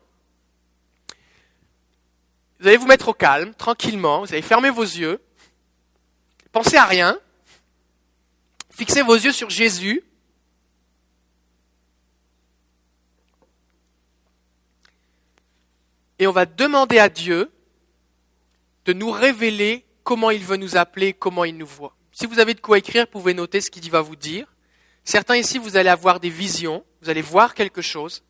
[2.59, 4.23] Vous allez vous mettre au calme, tranquillement.
[4.23, 5.23] Vous allez fermer vos yeux.
[6.51, 7.21] Pensez à rien.
[8.73, 10.03] Fixez vos yeux sur Jésus.
[16.19, 17.49] Et on va demander à Dieu
[18.87, 21.95] de nous révéler comment il veut nous appeler, comment il nous voit.
[22.11, 24.53] Si vous avez de quoi écrire, vous pouvez noter ce qu'il va vous dire.
[25.05, 28.23] Certains ici, vous allez avoir des visions, vous allez voir quelque chose.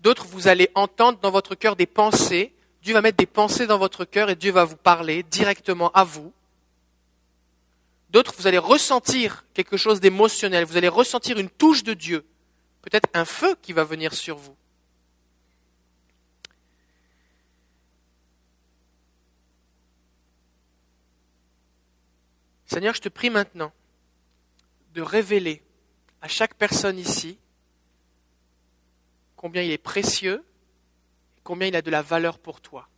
[0.00, 2.52] D'autres, vous allez entendre dans votre cœur des pensées.
[2.82, 6.02] Dieu va mettre des pensées dans votre cœur et Dieu va vous parler directement à
[6.02, 6.32] vous.
[8.10, 12.24] D'autres, vous allez ressentir quelque chose d'émotionnel, vous allez ressentir une touche de Dieu,
[12.82, 14.56] peut-être un feu qui va venir sur vous.
[22.66, 23.72] Seigneur, je te prie maintenant
[24.94, 25.62] de révéler
[26.22, 27.38] à chaque personne ici
[29.38, 30.44] combien il est précieux,
[31.44, 32.88] combien il a de la valeur pour toi.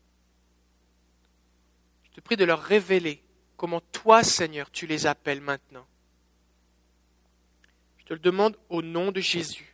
[2.02, 3.22] Je te prie de leur révéler
[3.56, 5.86] comment toi, Seigneur, tu les appelles maintenant.
[7.98, 9.69] Je te le demande au nom de Jésus.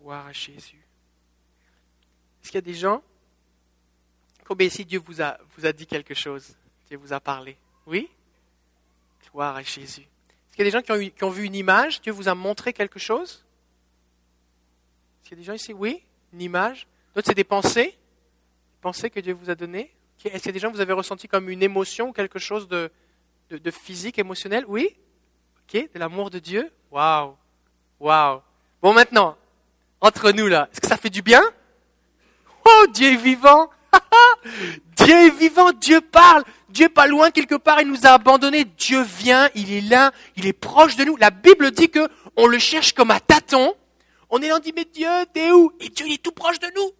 [0.00, 0.84] Gloire à Jésus.
[2.42, 3.02] Est-ce qu'il y a des gens
[4.44, 6.56] Combien ici Dieu vous a, vous a dit quelque chose
[6.86, 7.56] Dieu vous a parlé?
[7.86, 8.08] Oui?
[9.30, 10.00] Gloire à Jésus.
[10.00, 12.28] Est-ce qu'il y a des gens qui ont, qui ont vu une image Dieu vous
[12.28, 13.44] a montré quelque chose?
[15.20, 15.72] Est-ce qu'il y a des gens ici?
[15.72, 16.02] Oui?
[16.32, 16.86] Une image?
[17.14, 17.98] D'autres, c'est des pensées?
[18.80, 19.92] Pensées que Dieu vous a données?
[20.24, 22.38] Est-ce qu'il y a des gens que vous avez ressenti comme une émotion ou quelque
[22.38, 22.90] chose de,
[23.50, 24.64] de, de physique, émotionnel?
[24.66, 24.96] Oui?
[25.64, 25.90] Ok.
[25.92, 26.72] De l'amour de Dieu?
[26.90, 27.36] Waouh.
[28.00, 28.40] Waouh.
[28.80, 29.36] Bon, maintenant,
[30.00, 31.42] entre nous là, est-ce que ça fait du bien?
[32.64, 33.70] Oh, Dieu est vivant
[34.96, 39.02] Dieu est vivant, Dieu parle, Dieu pas loin quelque part, il nous a abandonnés, Dieu
[39.02, 41.16] vient, il est là, il est proche de nous.
[41.16, 43.74] La Bible dit que on le cherche comme à tâton.
[44.30, 45.72] On est là, on dit mais Dieu, t'es où?
[45.80, 46.90] Et Dieu il est tout proche de nous.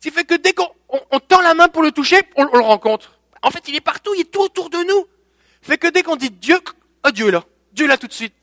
[0.00, 0.68] Ce qui fait que dès qu'on
[1.10, 3.18] on, tend la main pour le toucher, on, le rencontre.
[3.42, 5.06] En fait, il est partout, il est tout autour de nous.
[5.60, 6.58] Fait que dès qu'on dit Dieu,
[7.04, 8.34] oh Dieu est là, Dieu est là tout de suite.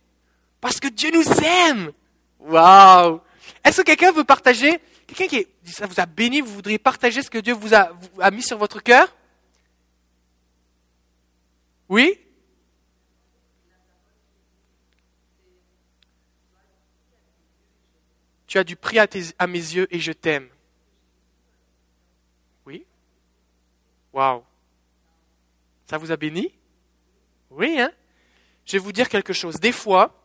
[0.59, 1.91] Parce que Dieu nous aime.
[2.39, 3.21] Waouh
[3.65, 7.31] Est-ce que quelqu'un veut partager Quelqu'un qui ça vous a béni, vous voudriez partager ce
[7.31, 7.91] que Dieu vous a,
[8.31, 9.13] mis sur votre cœur?
[11.89, 12.19] Oui?
[18.45, 19.07] Tu as du prix à,
[19.39, 20.47] à mes yeux et je t'aime.
[22.67, 22.85] Oui?
[24.13, 24.43] Waouh
[25.87, 26.53] Ça vous a béni?
[27.49, 27.91] Oui, hein?
[28.65, 29.59] Je vais vous dire quelque chose.
[29.59, 30.21] Des fois,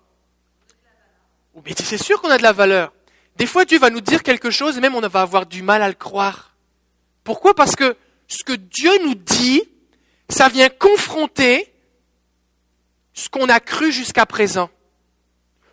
[1.64, 2.92] mais c'est sûr qu'on a de la valeur.
[3.40, 5.80] Des fois, Dieu va nous dire quelque chose et même on va avoir du mal
[5.80, 6.54] à le croire.
[7.24, 7.54] Pourquoi?
[7.54, 7.96] Parce que
[8.28, 9.62] ce que Dieu nous dit,
[10.28, 11.72] ça vient confronter
[13.14, 14.68] ce qu'on a cru jusqu'à présent.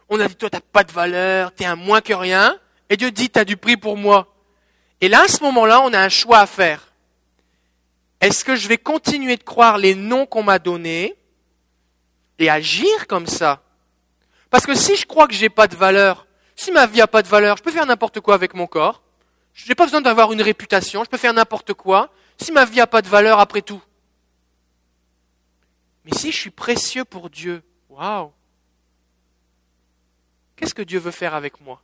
[0.08, 2.58] On a dit, toi, t'as pas de valeur, t'es un moins que rien.
[2.90, 4.34] Et Dieu dit, t'as du prix pour moi.
[5.02, 6.94] Et là, à ce moment-là, on a un choix à faire.
[8.22, 11.16] Est-ce que je vais continuer de croire les noms qu'on m'a donnés
[12.40, 13.62] et agir comme ça?
[14.50, 16.27] Parce que si je crois que j'ai pas de valeur,
[16.58, 19.04] si ma vie n'a pas de valeur, je peux faire n'importe quoi avec mon corps.
[19.54, 22.12] Je n'ai pas besoin d'avoir une réputation, je peux faire n'importe quoi.
[22.38, 23.82] Si ma vie n'a pas de valeur après tout.
[26.04, 28.32] Mais si je suis précieux pour Dieu, waouh
[30.56, 31.82] Qu'est-ce que Dieu veut faire avec moi?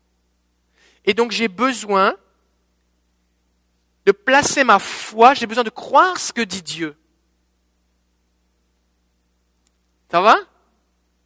[1.06, 2.16] Et donc j'ai besoin
[4.06, 6.98] de placer ma foi, j'ai besoin de croire ce que dit Dieu.
[10.10, 10.38] Ça va?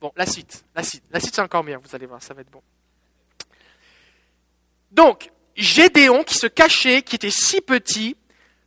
[0.02, 2.42] Bon, la suite, la suite, la suite c'est encore bien, vous allez voir, ça va
[2.42, 2.62] être bon.
[4.92, 8.16] Donc, Gédéon qui se cachait, qui était si petit,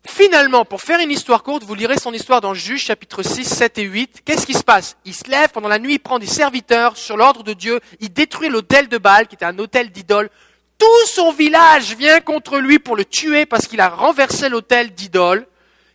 [0.06, 3.78] finalement, pour faire une histoire courte, vous lirez son histoire dans Juge chapitre 6, 7
[3.78, 4.22] et 8.
[4.24, 4.96] Qu'est-ce qui se passe?
[5.04, 8.12] Il se lève pendant la nuit, il prend des serviteurs sur l'ordre de Dieu, il
[8.12, 10.30] détruit l'hôtel de Baal, qui était un hôtel d'idole.
[10.78, 15.46] Tout son village vient contre lui pour le tuer parce qu'il a renversé l'hôtel d'idole.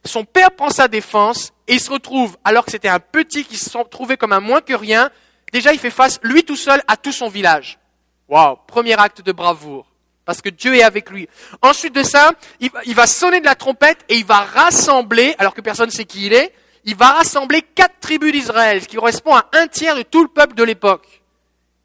[0.05, 3.57] Son père prend sa défense et il se retrouve, alors que c'était un petit qui
[3.57, 5.09] se trouvait comme un moins que rien,
[5.51, 7.79] déjà il fait face, lui tout seul, à tout son village.
[8.27, 9.94] Waouh, premier acte de bravoure
[10.25, 11.29] parce que Dieu est avec lui.
[11.61, 15.61] Ensuite de ça, il va sonner de la trompette et il va rassembler, alors que
[15.61, 16.51] personne ne sait qui il est,
[16.83, 20.29] il va rassembler quatre tribus d'Israël, ce qui correspond à un tiers de tout le
[20.29, 21.21] peuple de l'époque.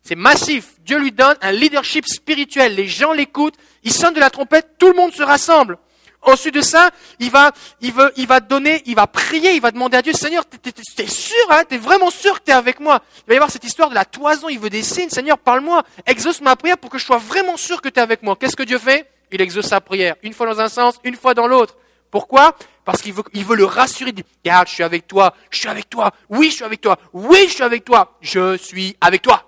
[0.02, 0.74] C'est massif.
[0.80, 2.74] Dieu lui donne un leadership spirituel.
[2.74, 5.78] Les gens l'écoutent, il sonne de la trompette, tout le monde se rassemble.
[6.22, 9.70] Ensuite de ça, il va, il veut, il va donner, il va prier, il va
[9.70, 13.00] demander à Dieu, Seigneur, t'es sûr, hein, t'es vraiment sûr que t'es avec moi?
[13.18, 15.82] Il va y avoir cette histoire de la toison, il veut des signes, Seigneur, parle-moi,
[16.06, 18.36] exauce ma prière pour que je sois vraiment sûr que t'es avec moi.
[18.38, 19.10] Qu'est-ce que Dieu fait?
[19.32, 21.76] Il exauce sa prière, une fois dans un sens, une fois dans l'autre.
[22.10, 22.54] Pourquoi?
[22.84, 25.58] Parce qu'il veut, il veut le rassurer, il dit, regarde, je suis avec toi, je
[25.58, 28.94] suis avec toi, oui, je suis avec toi, oui, je suis avec toi, je suis
[29.00, 29.46] avec toi.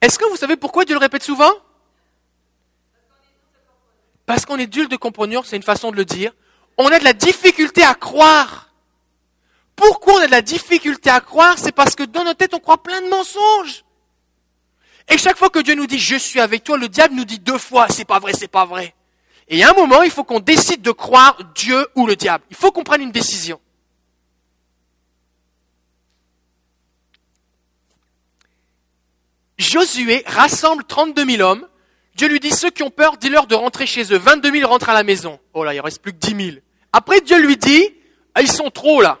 [0.00, 1.50] Est-ce que vous savez pourquoi Dieu le répète souvent?
[4.26, 6.32] Parce qu'on est dur de comprendre, c'est une façon de le dire.
[6.78, 8.70] On a de la difficulté à croire.
[9.76, 11.58] Pourquoi on a de la difficulté à croire?
[11.58, 13.84] C'est parce que dans notre tête, on croit plein de mensonges.
[15.08, 17.38] Et chaque fois que Dieu nous dit je suis avec toi, le diable nous dit
[17.38, 18.94] deux fois c'est pas vrai, c'est pas vrai.
[19.48, 22.44] Et a un moment, il faut qu'on décide de croire Dieu ou le diable.
[22.50, 23.60] Il faut qu'on prenne une décision.
[29.58, 31.66] Josué rassemble 32 000 hommes
[32.16, 34.18] Dieu lui dit, ceux qui ont peur, dis-leur de rentrer chez eux.
[34.18, 35.38] 22 000 rentrent à la maison.
[35.54, 36.56] Oh là, il reste plus que 10 000.
[36.92, 37.88] Après, Dieu lui dit,
[38.34, 39.18] ah, ils sont trop là.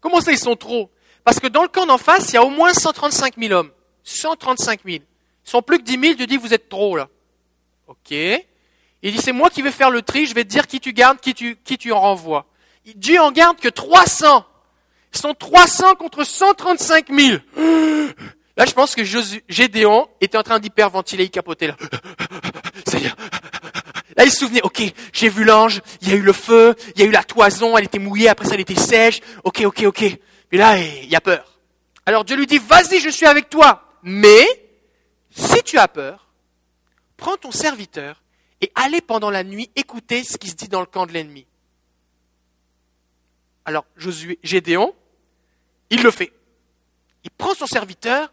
[0.00, 0.90] Comment ça, ils sont trop?
[1.24, 3.70] Parce que dans le camp d'en face, il y a au moins 135 000 hommes.
[4.04, 4.98] 135 000.
[4.98, 7.08] Ils sont plus que 10 000, Dieu dit, vous êtes trop là.
[7.86, 8.10] Ok.
[8.10, 10.92] Il dit, c'est moi qui vais faire le tri, je vais te dire qui tu
[10.92, 12.46] gardes, qui tu, qui tu en renvoies.
[12.94, 14.44] Dieu en garde que 300.
[15.14, 17.38] Ils sont 300 contre 135 000.
[18.56, 21.76] Là, je pense que Gédéon était en train d'hyperventiler, il capotait là.
[24.16, 24.82] Là, il se souvenait, ok,
[25.12, 27.76] j'ai vu l'ange, il y a eu le feu, il y a eu la toison,
[27.76, 29.20] elle était mouillée, après ça, elle était sèche.
[29.44, 30.18] Ok, ok, ok.
[30.50, 31.58] Mais là, il y a peur.
[32.06, 33.82] Alors Dieu lui dit, vas-y, je suis avec toi.
[34.02, 34.46] Mais,
[35.30, 36.30] si tu as peur,
[37.18, 38.22] prends ton serviteur
[38.62, 41.46] et allez pendant la nuit écouter ce qui se dit dans le camp de l'ennemi.
[43.66, 44.94] Alors, Josué, Gédéon,
[45.90, 46.32] il le fait.
[47.24, 48.32] Il prend son serviteur,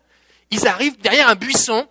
[0.53, 1.87] ils arrivent derrière un buisson,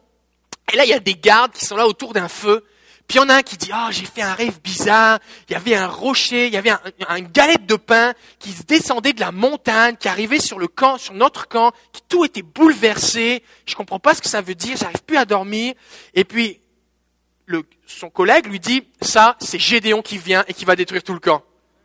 [0.72, 2.64] et là, il y a des gardes qui sont là autour d'un feu,
[3.06, 5.52] puis il y en a un qui dit, ah, j'ai fait un rêve bizarre, il
[5.52, 6.80] y avait un rocher, il y avait un,
[7.16, 10.98] une galette de pain qui se descendait de la montagne, qui arrivait sur le camp,
[10.98, 14.76] sur notre camp, qui tout était bouleversé, je comprends pas ce que ça veut dire,
[14.76, 15.74] j'arrive plus à dormir,
[16.14, 16.60] et puis,
[17.86, 21.20] son collègue lui dit, ça, c'est Gédéon qui vient et qui va détruire tout le
[21.20, 21.42] camp.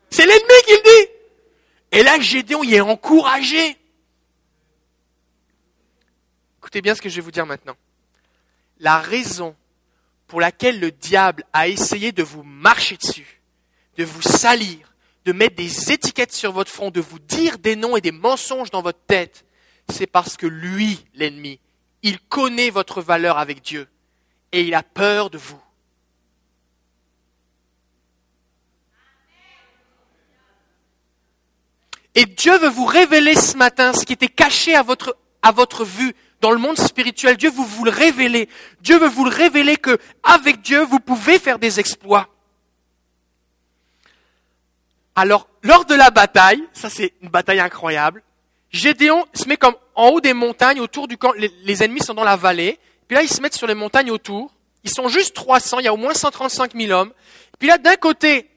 [0.09, 1.11] C'est l'ennemi qui le dit!
[1.91, 3.77] Et là, Gédéon, il est encouragé.
[6.81, 7.75] Bien ce que je vais vous dire maintenant.
[8.79, 9.55] La raison
[10.27, 13.41] pour laquelle le diable a essayé de vous marcher dessus,
[13.97, 14.93] de vous salir,
[15.25, 18.69] de mettre des étiquettes sur votre front, de vous dire des noms et des mensonges
[18.69, 19.45] dans votre tête,
[19.89, 21.59] c'est parce que lui, l'ennemi,
[22.03, 23.87] il connaît votre valeur avec Dieu
[24.51, 25.59] et il a peur de vous.
[32.13, 36.51] Et Dieu veut vous révéler ce matin ce qui était caché à votre vue dans
[36.51, 37.37] le monde spirituel.
[37.37, 38.49] Dieu veut vous le révéler.
[38.81, 42.29] Dieu veut vous le révéler que avec Dieu, vous pouvez faire des exploits.
[45.15, 48.21] Alors, lors de la bataille, ça c'est une bataille incroyable,
[48.69, 52.13] Gédéon se met comme en haut des montagnes autour du camp, les, les, ennemis sont
[52.13, 52.77] dans la vallée,
[53.07, 55.87] puis là ils se mettent sur les montagnes autour, ils sont juste 300, il y
[55.87, 57.11] a au moins 135 000 hommes,
[57.57, 58.47] puis là d'un côté,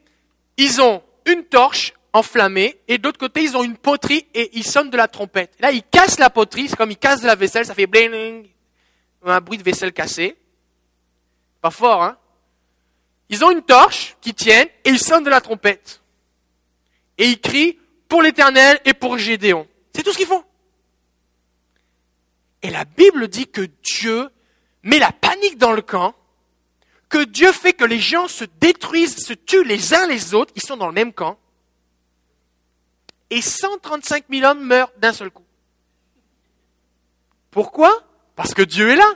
[0.57, 4.89] ils ont une torche, enflammés, et d'autre côté, ils ont une poterie et ils sonnent
[4.89, 5.53] de la trompette.
[5.59, 8.49] Là, ils cassent la poterie, c'est comme ils cassent de la vaisselle, ça fait bling,
[9.25, 10.35] un bruit de vaisselle cassée.
[11.61, 12.17] Pas fort, hein?
[13.29, 16.01] Ils ont une torche qui tiennent et ils sonnent de la trompette.
[17.17, 19.67] Et ils crient pour l'éternel et pour Gédéon.
[19.95, 20.43] C'est tout ce qu'ils font.
[22.61, 24.29] Et la Bible dit que Dieu
[24.83, 26.13] met la panique dans le camp,
[27.09, 30.61] que Dieu fait que les gens se détruisent, se tuent les uns les autres, ils
[30.61, 31.37] sont dans le même camp,
[33.31, 35.45] et 135 000 hommes meurent d'un seul coup.
[37.49, 37.91] Pourquoi?
[38.35, 39.09] Parce que Dieu est là.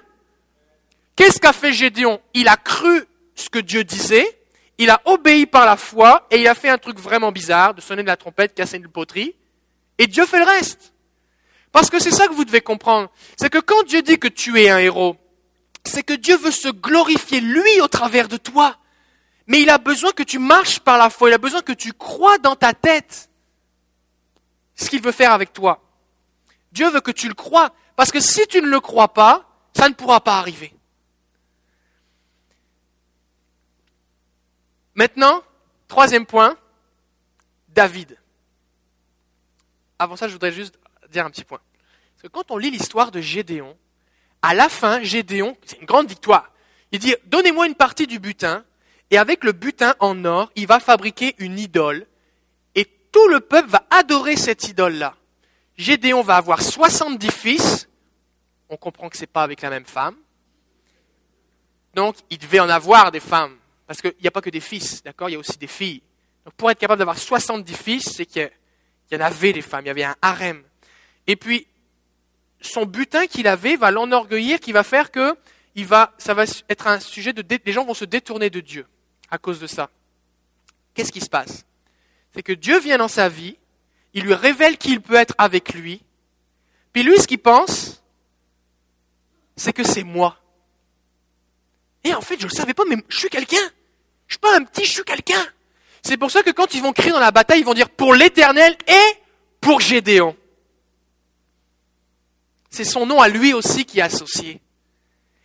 [1.15, 2.19] Qu'est-ce qu'a fait Gédéon?
[2.33, 3.05] Il a cru
[3.35, 4.39] ce que Dieu disait,
[4.77, 7.81] il a obéi par la foi et il a fait un truc vraiment bizarre, de
[7.81, 9.35] sonner de la trompette, casser une poterie,
[9.97, 10.93] et Dieu fait le reste.
[11.71, 13.09] Parce que c'est ça que vous devez comprendre.
[13.37, 15.17] C'est que quand Dieu dit que tu es un héros,
[15.83, 18.77] c'est que Dieu veut se glorifier lui au travers de toi.
[19.47, 21.91] Mais il a besoin que tu marches par la foi, il a besoin que tu
[21.91, 23.29] crois dans ta tête
[24.75, 25.81] ce qu'il veut faire avec toi.
[26.71, 29.89] Dieu veut que tu le crois, parce que si tu ne le crois pas, ça
[29.89, 30.73] ne pourra pas arriver.
[34.93, 35.43] Maintenant,
[35.87, 36.57] troisième point,
[37.69, 38.17] David.
[39.99, 40.77] Avant ça, je voudrais juste
[41.09, 41.59] dire un petit point.
[42.13, 43.77] Parce que quand on lit l'histoire de Gédéon,
[44.41, 46.51] à la fin, Gédéon, c'est une grande victoire.
[46.91, 48.63] Il dit, donnez-moi une partie du butin,
[49.11, 52.07] et avec le butin en or, il va fabriquer une idole
[53.15, 55.15] tout le peuple va adorer cette idole-là.
[55.77, 57.87] Gédéon va avoir 70 fils.
[58.67, 60.17] On comprend que ce n'est pas avec la même femme.
[61.93, 63.55] Donc, il devait en avoir des femmes.
[63.87, 65.29] Parce qu'il n'y a pas que des fils, d'accord?
[65.29, 66.01] Il y a aussi des filles.
[66.43, 68.51] Donc, pour être capable d'avoir 70 fils, c'est qu'il
[69.09, 69.85] y en avait des femmes.
[69.85, 70.61] Il y avait un harem.
[71.25, 71.67] Et puis,
[72.59, 75.37] son butin qu'il avait va l'enorgueillir, qui va faire que
[76.17, 78.85] ça va être un sujet de, les gens vont se détourner de Dieu
[79.31, 79.89] à cause de ça.
[80.93, 81.65] Qu'est-ce qui se passe?
[82.35, 83.55] C'est que Dieu vient dans sa vie,
[84.13, 86.01] il lui révèle qu'il peut être avec lui,
[86.91, 88.03] puis lui, ce qu'il pense,
[89.55, 90.37] c'est que c'est moi.
[92.03, 93.71] Et en fait, je ne le savais pas, mais je suis quelqu'un.
[94.27, 95.45] Je suis pas un petit, je suis quelqu'un.
[96.03, 98.13] C'est pour ça que quand ils vont crier dans la bataille, ils vont dire pour
[98.13, 99.17] l'Éternel et
[99.61, 100.35] pour Gédéon.
[102.69, 104.61] C'est son nom à lui aussi qui est associé.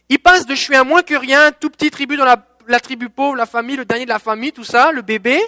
[0.08, 2.80] Il passe de je suis un moins que rien, tout petit tribu dans la, la
[2.80, 5.40] tribu pauvre, la famille, le dernier de la famille, tout ça, le bébé,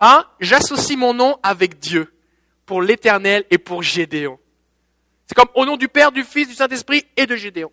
[0.00, 2.12] ah, j'associe mon nom avec Dieu
[2.66, 4.38] pour l'éternel et pour Gédéon.
[5.26, 7.72] C'est comme au nom du Père, du Fils, du Saint-Esprit et de Gédéon.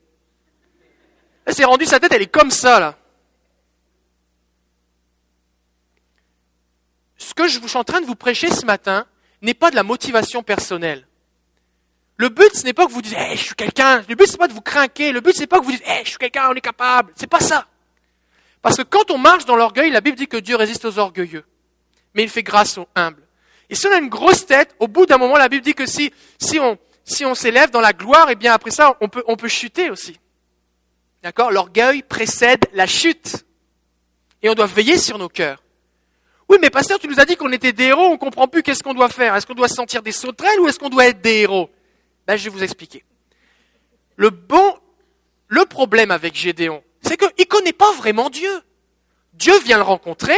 [1.46, 2.98] Elle s'est rendue, sa tête, elle est comme ça, là.
[7.18, 9.06] Ce que je suis en train de vous prêcher ce matin
[9.42, 11.08] n'est pas de la motivation personnelle.
[12.18, 14.04] Le but, ce n'est pas que vous disiez, hey, je suis quelqu'un.
[14.08, 15.12] Le but, ce n'est pas de vous craquer.
[15.12, 17.12] Le but, ce n'est pas que vous dites, hey, je suis quelqu'un, on est capable.
[17.16, 17.68] C'est pas ça.
[18.62, 21.46] Parce que quand on marche dans l'orgueil, la Bible dit que Dieu résiste aux orgueilleux
[22.16, 23.22] mais il fait grâce aux humbles.
[23.70, 25.86] Et si on a une grosse tête, au bout d'un moment, la Bible dit que
[25.86, 29.10] si, si on, si on s'élève dans la gloire, et eh bien après ça, on
[29.10, 30.20] peut, on peut chuter aussi.
[31.22, 31.52] D'accord?
[31.52, 33.46] L'orgueil précède la chute.
[34.42, 35.64] Et on doit veiller sur nos cœurs.
[36.48, 38.84] Oui, mais pasteur, tu nous as dit qu'on était des héros, on comprend plus qu'est-ce
[38.84, 39.36] qu'on doit faire.
[39.36, 41.72] Est-ce qu'on doit se sentir des sauterelles ou est-ce qu'on doit être des héros?
[42.28, 43.04] Ben, je vais vous expliquer.
[44.16, 44.78] Le bon,
[45.48, 48.62] le problème avec Gédéon, c'est qu'il ne connaît pas vraiment Dieu.
[49.34, 50.38] Dieu vient le rencontrer,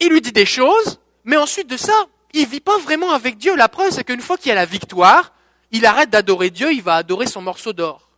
[0.00, 3.54] il lui dit des choses, mais ensuite de ça, il vit pas vraiment avec Dieu.
[3.54, 5.32] La preuve, c'est qu'une fois qu'il a la victoire,
[5.70, 8.08] il arrête d'adorer Dieu, il va adorer son morceau d'or,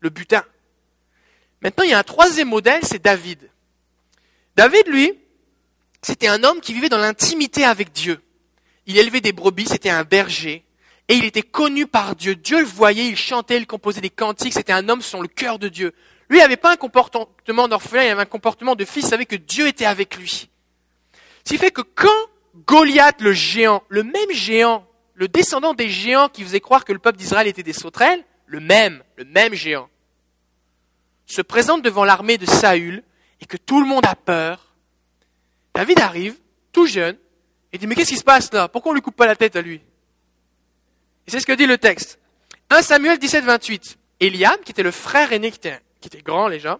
[0.00, 0.44] le butin.
[1.60, 3.50] Maintenant, il y a un troisième modèle, c'est David.
[4.56, 5.12] David, lui,
[6.02, 8.20] c'était un homme qui vivait dans l'intimité avec Dieu.
[8.86, 10.64] Il élevait des brebis, c'était un berger,
[11.08, 12.34] et il était connu par Dieu.
[12.34, 15.58] Dieu le voyait, il chantait, il composait des cantiques, c'était un homme sur le cœur
[15.58, 15.94] de Dieu.
[16.28, 19.36] Lui, n'avait pas un comportement d'orphelin, il avait un comportement de fils, il savait que
[19.36, 20.48] Dieu était avec lui.
[21.44, 22.08] Ce qui fait que quand
[22.66, 26.98] Goliath le géant, le même géant, le descendant des géants qui faisait croire que le
[26.98, 29.88] peuple d'Israël était des sauterelles, le même, le même géant,
[31.26, 33.02] se présente devant l'armée de Saül
[33.40, 34.74] et que tout le monde a peur,
[35.74, 36.36] David arrive,
[36.72, 37.16] tout jeune,
[37.72, 38.68] et dit, mais qu'est-ce qui se passe là?
[38.68, 39.80] Pourquoi on lui coupe pas la tête à lui?
[41.26, 42.18] Et c'est ce que dit le texte.
[42.68, 43.98] 1 Samuel 17, 28.
[44.20, 46.78] Eliam, qui était le frère aîné, qui était, qui était grand déjà,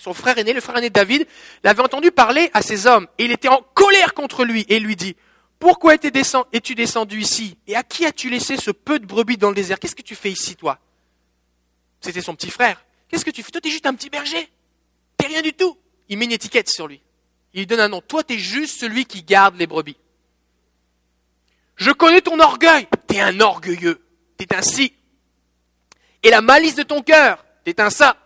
[0.00, 1.26] son frère aîné, le frère aîné de David,
[1.62, 4.96] l'avait entendu parler à ses hommes, et il était en colère contre lui, et lui
[4.96, 5.14] dit,
[5.58, 7.58] pourquoi es-tu descendu ici?
[7.66, 9.78] Et à qui as-tu laissé ce peu de brebis dans le désert?
[9.78, 10.78] Qu'est-ce que tu fais ici, toi?
[12.00, 12.82] C'était son petit frère.
[13.08, 13.50] Qu'est-ce que tu fais?
[13.50, 14.50] Toi, t'es juste un petit berger.
[15.18, 15.76] T'es rien du tout.
[16.08, 17.02] Il met une étiquette sur lui.
[17.52, 18.00] Il lui donne un nom.
[18.00, 19.98] Toi, t'es juste celui qui garde les brebis.
[21.76, 22.88] Je connais ton orgueil.
[23.06, 24.00] T'es un orgueilleux.
[24.38, 24.94] T'es un si.
[26.22, 27.44] Et la malice de ton cœur.
[27.64, 28.16] T'es un ça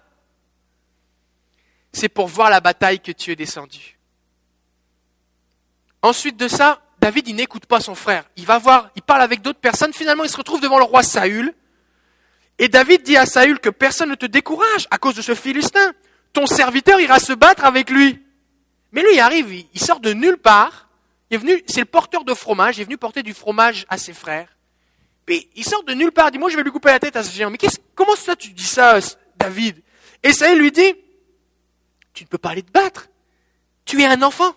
[1.95, 3.99] c'est pour voir la bataille que tu es descendu.
[6.03, 8.25] Ensuite de ça, David, il n'écoute pas son frère.
[8.37, 9.93] Il va voir, il parle avec d'autres personnes.
[9.93, 11.55] Finalement, il se retrouve devant le roi Saül.
[12.59, 15.93] Et David dit à Saül que personne ne te décourage à cause de ce Philistin.
[16.33, 18.23] Ton serviteur ira se battre avec lui.
[18.93, 20.89] Mais lui, il arrive, il sort de nulle part.
[21.31, 22.79] Il est venu, c'est le porteur de fromage.
[22.79, 24.49] Il est venu porter du fromage à ses frères.
[25.27, 26.29] Puis il sort de nulle part.
[26.29, 27.51] Il dit, moi, je vais lui couper la tête à ce géant.
[27.51, 27.59] Mais
[27.95, 28.99] comment ça tu dis ça,
[29.37, 29.83] David?
[30.23, 30.95] Et Saül lui dit,
[32.15, 33.09] tu ne peux pas aller te battre.
[33.85, 34.55] Tu es un enfant.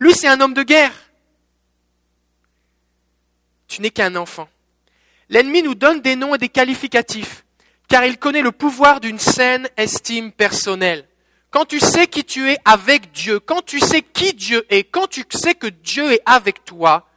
[0.00, 0.92] Lui, c'est un homme de guerre.
[3.68, 4.48] Tu n'es qu'un enfant.
[5.30, 7.44] L'ennemi nous donne des noms et des qualificatifs,
[7.86, 11.06] car il connaît le pouvoir d'une saine estime personnelle.
[11.50, 15.06] Quand tu sais qui tu es avec Dieu, quand tu sais qui Dieu est, quand
[15.06, 17.08] tu sais que Dieu est avec toi,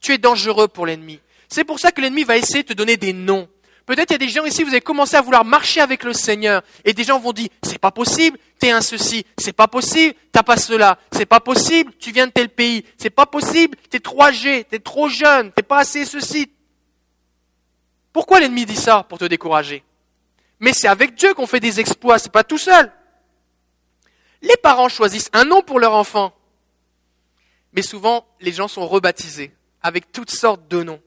[0.00, 1.20] tu es dangereux pour l'ennemi.
[1.48, 3.48] C'est pour ça que l'ennemi va essayer de te donner des noms.
[3.88, 6.62] Peut-être y a des gens ici, vous avez commencé à vouloir marcher avec le Seigneur,
[6.84, 10.42] et des gens vont dire, c'est pas possible, t'es un ceci, c'est pas possible, t'as
[10.42, 14.24] pas cela, c'est pas possible, tu viens de tel pays, c'est pas possible, t'es trop
[14.24, 16.52] âgé, t'es trop jeune, t'es pas assez ceci.
[18.12, 19.82] Pourquoi l'ennemi dit ça Pour te décourager?
[20.60, 22.92] Mais c'est avec Dieu qu'on fait des exploits, c'est pas tout seul.
[24.42, 26.34] Les parents choisissent un nom pour leur enfant,
[27.72, 31.00] mais souvent les gens sont rebaptisés avec toutes sortes de noms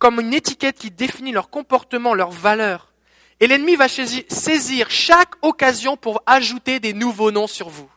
[0.00, 2.92] comme une étiquette qui définit leur comportement, leurs valeurs.
[3.38, 7.88] Et l'ennemi va saisir chaque occasion pour ajouter des nouveaux noms sur vous.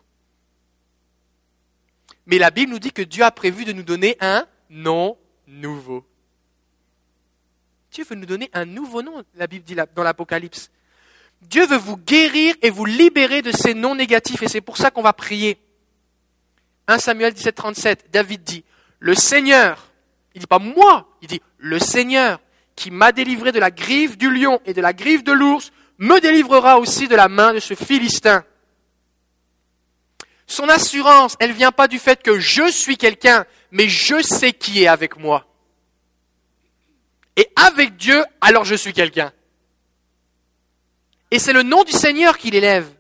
[2.26, 6.06] Mais la Bible nous dit que Dieu a prévu de nous donner un nom nouveau.
[7.90, 10.72] Dieu veut nous donner un nouveau nom, la Bible dit dans l'Apocalypse.
[11.42, 14.92] Dieu veut vous guérir et vous libérer de ces noms négatifs et c'est pour ça
[14.92, 15.58] qu'on va prier.
[16.88, 18.66] 1 Samuel 17, 37, David dit,
[19.00, 19.93] le Seigneur,
[20.36, 22.40] il dit pas moi, il dit le Seigneur
[22.76, 26.20] qui m'a délivré de la griffe du lion et de la griffe de l'ours me
[26.20, 28.44] délivrera aussi de la main de ce Philistin.
[30.48, 34.84] Son assurance, elle vient pas du fait que je suis quelqu'un, mais je sais qui
[34.84, 35.46] est avec moi.
[37.36, 39.32] Et avec Dieu, alors je suis quelqu'un.
[41.32, 42.94] Et c'est le nom du Seigneur qu'il élève.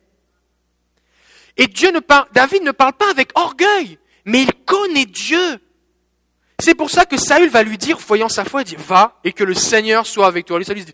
[1.57, 5.59] Et Dieu ne parle, David ne parle pas avec orgueil, mais il connaît Dieu.
[6.63, 9.33] C'est pour ça que Saül va lui dire, voyant sa foi, il dit, va et
[9.33, 10.57] que le Seigneur soit avec toi.
[10.57, 10.93] Lui, Saül dit,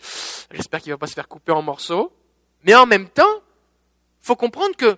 [0.51, 2.11] j'espère qu'il va pas se faire couper en morceaux.
[2.63, 3.43] Mais en même temps,
[4.19, 4.97] faut comprendre que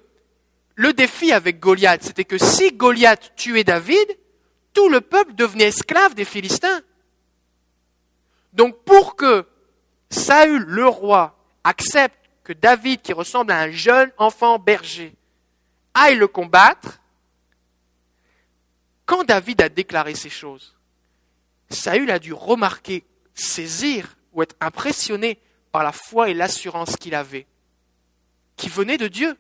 [0.76, 4.18] le défi avec Goliath, c'était que si Goliath tuait David,
[4.72, 6.80] tout le peuple devenait esclave des Philistins.
[8.54, 9.46] Donc pour que
[10.10, 15.18] Saül, le roi, accepte que David, qui ressemble à un jeune enfant berger,
[15.94, 17.01] aille le combattre,
[19.12, 20.74] quand David a déclaré ces choses,
[21.70, 23.04] Saül a dû remarquer,
[23.34, 25.38] saisir ou être impressionné
[25.74, 27.46] par la foi et l'assurance qu'il avait,
[28.56, 29.36] qui venait de Dieu.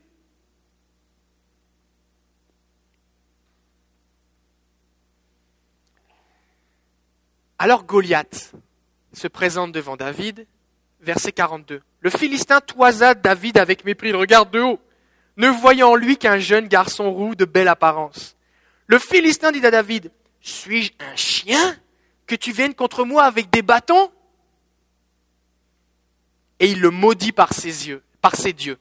[7.57, 8.51] Alors Goliath
[9.13, 10.47] se présente devant David,
[10.99, 11.81] verset 42.
[12.01, 14.81] Le Philistin toisa David avec mépris, il regarde de haut,
[15.37, 18.35] ne voyant en lui qu'un jeune garçon roux de belle apparence.
[18.91, 20.11] Le Philistin dit à David,
[20.41, 21.79] suis-je un chien
[22.27, 24.11] que tu viennes contre moi avec des bâtons?
[26.59, 28.77] Et il le maudit par ses yeux, par ses dieux.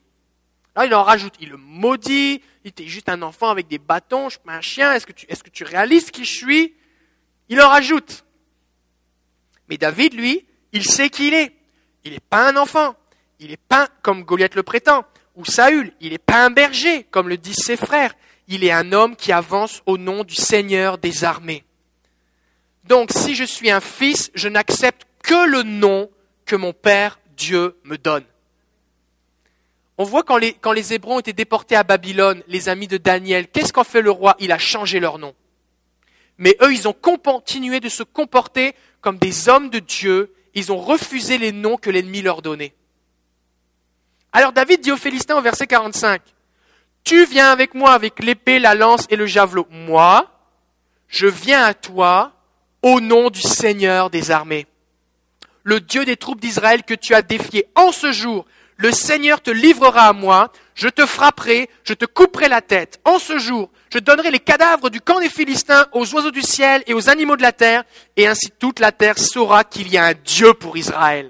[0.75, 4.27] Là, il en rajoute, il le maudit, il était juste un enfant avec des bâtons,
[4.27, 6.75] je suis pas un chien, est-ce que tu, est-ce que tu réalises qui je suis?
[7.47, 8.25] Il en rajoute.
[9.69, 11.55] Mais David, lui, il sait qui il est.
[12.03, 12.97] Il n'est pas un enfant.
[13.39, 15.05] Il n'est pas, comme Goliath le prétend,
[15.37, 18.13] ou Saül, il n'est pas un berger, comme le disent ses frères.
[18.53, 21.63] Il est un homme qui avance au nom du Seigneur des armées.
[22.83, 26.09] Donc, si je suis un fils, je n'accepte que le nom
[26.45, 28.25] que mon Père Dieu me donne.
[29.97, 33.71] On voit quand les, Hébreux ont été déportés à Babylone, les amis de Daniel, qu'est-ce
[33.71, 34.35] qu'en fait le roi?
[34.39, 35.33] Il a changé leur nom.
[36.37, 40.35] Mais eux, ils ont continué de se comporter comme des hommes de Dieu.
[40.55, 42.73] Ils ont refusé les noms que l'ennemi leur donnait.
[44.33, 46.21] Alors David dit aux Philistins au verset 45,
[47.03, 49.67] Tu viens avec moi avec l'épée, la lance et le javelot.
[49.69, 50.27] Moi,
[51.07, 52.33] je viens à toi
[52.81, 54.67] au nom du Seigneur des armées.
[55.63, 58.45] Le Dieu des troupes d'Israël que tu as défié en ce jour,
[58.77, 62.99] le Seigneur te livrera à moi, je te frapperai, je te couperai la tête.
[63.05, 66.81] En ce jour, je donnerai les cadavres du camp des Philistins aux oiseaux du ciel
[66.87, 67.83] et aux animaux de la terre,
[68.17, 71.29] et ainsi toute la terre saura qu'il y a un Dieu pour Israël.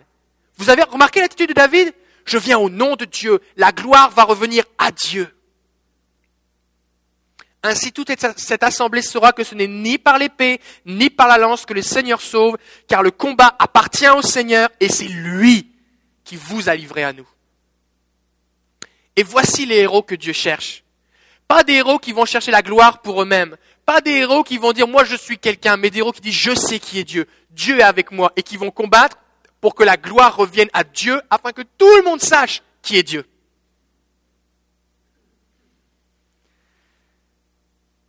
[0.57, 1.93] Vous avez remarqué l'attitude de David?
[2.23, 5.27] Je viens au nom de Dieu, la gloire va revenir à Dieu.
[7.63, 11.65] Ainsi toute cette assemblée saura que ce n'est ni par l'épée, ni par la lance
[11.65, 12.57] que le Seigneur sauve,
[12.87, 15.69] car le combat appartient au Seigneur et c'est lui
[16.23, 17.27] qui vous a livré à nous.
[19.15, 20.83] Et voici les héros que Dieu cherche.
[21.47, 23.57] Pas des héros qui vont chercher la gloire pour eux-mêmes.
[23.85, 26.33] Pas des héros qui vont dire moi je suis quelqu'un, mais des héros qui disent
[26.33, 27.27] je sais qui est Dieu.
[27.51, 29.17] Dieu est avec moi et qui vont combattre
[29.59, 33.03] pour que la gloire revienne à Dieu afin que tout le monde sache qui est
[33.03, 33.25] Dieu.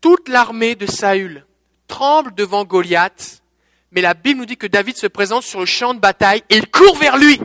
[0.03, 1.47] Toute l'armée de Saül
[1.87, 3.43] tremble devant Goliath,
[3.93, 6.57] mais la Bible nous dit que David se présente sur le champ de bataille et
[6.57, 7.41] il court vers lui.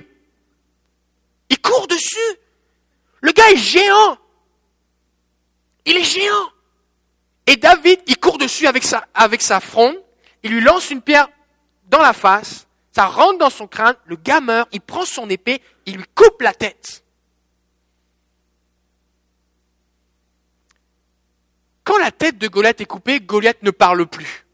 [1.49, 2.17] Il court dessus.
[3.21, 4.17] Le gars est géant.
[5.85, 6.49] Il est géant.
[7.45, 9.95] Et David, il court dessus avec sa, avec sa fronde,
[10.43, 11.29] il lui lance une pierre
[11.89, 15.61] dans la face, ça rentre dans son crâne, le gars meurt, il prend son épée,
[15.85, 17.03] il lui coupe la tête.
[21.87, 24.45] Quand la tête de Goliath est coupée, Goliath ne parle plus.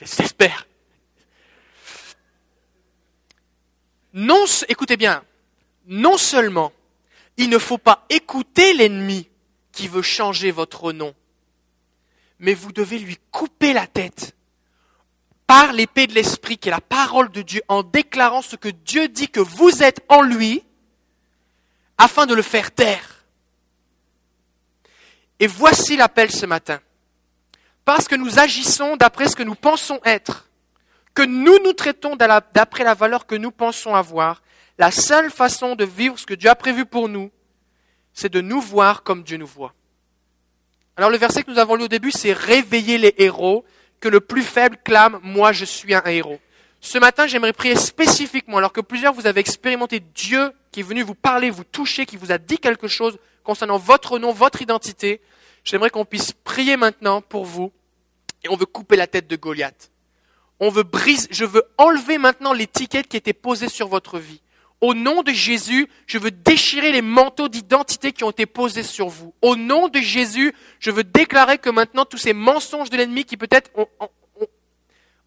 [0.00, 0.68] J'espère.
[4.12, 5.24] Non, écoutez bien,
[5.88, 6.70] non seulement
[7.38, 9.28] il ne faut pas écouter l'ennemi
[9.72, 11.12] qui veut changer votre nom,
[12.38, 14.36] mais vous devez lui couper la tête
[15.48, 19.08] par l'épée de l'esprit qui est la parole de Dieu en déclarant ce que Dieu
[19.08, 20.62] dit que vous êtes en lui
[21.98, 23.19] afin de le faire taire.
[25.40, 26.80] Et voici l'appel ce matin.
[27.84, 30.48] Parce que nous agissons d'après ce que nous pensons être,
[31.14, 34.42] que nous nous traitons d'après la valeur que nous pensons avoir,
[34.78, 37.30] la seule façon de vivre ce que Dieu a prévu pour nous,
[38.12, 39.74] c'est de nous voir comme Dieu nous voit.
[40.96, 43.64] Alors le verset que nous avons lu au début, c'est réveiller les héros,
[43.98, 46.38] que le plus faible clame, moi je suis un héros.
[46.82, 51.02] Ce matin, j'aimerais prier spécifiquement, alors que plusieurs vous avez expérimenté Dieu qui est venu
[51.02, 55.20] vous parler, vous toucher, qui vous a dit quelque chose concernant votre nom, votre identité,
[55.64, 57.72] j'aimerais qu'on puisse prier maintenant pour vous
[58.44, 59.90] et on veut couper la tête de Goliath.
[60.58, 64.42] On veut briser, je veux enlever maintenant l'étiquette qui était posée sur votre vie.
[64.80, 69.08] Au nom de Jésus, je veux déchirer les manteaux d'identité qui ont été posés sur
[69.08, 69.34] vous.
[69.42, 73.36] Au nom de Jésus, je veux déclarer que maintenant tous ces mensonges de l'ennemi qui
[73.36, 73.86] peut-être ont,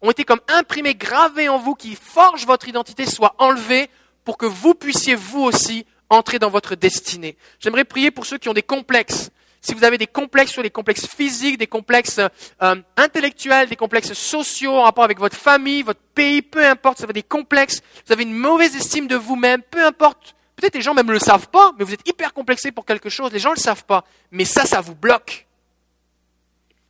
[0.02, 3.90] ont, été comme imprimés, gravés en vous, qui forgent votre identité, soient enlevés
[4.24, 7.36] pour que vous puissiez vous aussi entrer dans votre destinée.
[7.60, 9.30] J'aimerais prier pour ceux qui ont des complexes.
[9.64, 12.20] Si vous avez des complexes sur des complexes physiques, des complexes
[12.62, 17.04] euh, intellectuels, des complexes sociaux en rapport avec votre famille, votre pays, peu importe, vous
[17.04, 20.34] avez des complexes, vous avez une mauvaise estime de vous-même, peu importe.
[20.56, 23.08] Peut-être les gens même ne le savent pas, mais vous êtes hyper complexé pour quelque
[23.08, 24.04] chose, les gens ne le savent pas.
[24.32, 25.46] Mais ça, ça vous bloque.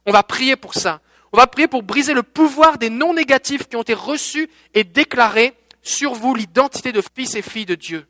[0.04, 1.00] On va prier pour ça.
[1.30, 4.82] On va prier pour briser le pouvoir des non négatifs qui ont été reçus et
[4.82, 8.04] déclarés sur vous l'identité de fils et filles de Dieu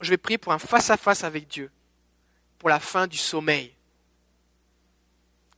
[0.00, 1.70] je vais prier pour un face-à-face avec Dieu,
[2.60, 3.72] pour la fin du sommeil.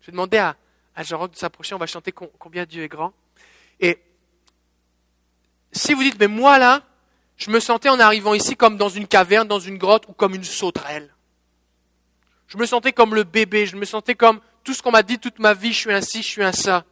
[0.01, 0.57] Je vais demander à,
[0.95, 3.13] à Jean-Roch de s'approcher, on va chanter combien Dieu est grand.
[3.81, 4.01] Et
[5.73, 6.83] si vous dites, mais moi là,
[7.37, 10.35] je me sentais en arrivant ici comme dans une caverne, dans une grotte ou comme
[10.35, 11.13] une sauterelle.
[12.47, 15.19] Je me sentais comme le bébé, je me sentais comme tout ce qu'on m'a dit
[15.19, 16.85] toute ma vie, je suis ci, je suis un ça.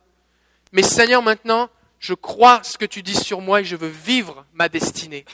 [0.73, 4.45] Mais Seigneur, maintenant, je crois ce que tu dis sur moi et je veux vivre
[4.55, 5.25] ma destinée.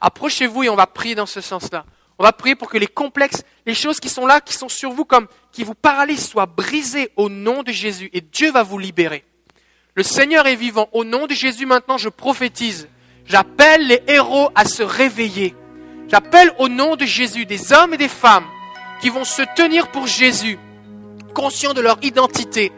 [0.00, 1.84] Approchez-vous et on va prier dans ce sens-là.
[2.18, 4.90] On va prier pour que les complexes, les choses qui sont là, qui sont sur
[4.90, 8.78] vous comme, qui vous paralysent, soient brisées au nom de Jésus et Dieu va vous
[8.78, 9.24] libérer.
[9.94, 10.88] Le Seigneur est vivant.
[10.92, 12.88] Au nom de Jésus maintenant, je prophétise
[13.26, 15.54] J'appelle les héros à se réveiller.
[16.08, 18.46] J'appelle au nom de Jésus des hommes et des femmes
[19.00, 20.58] qui vont se tenir pour Jésus,
[21.34, 22.72] conscients de leur identité.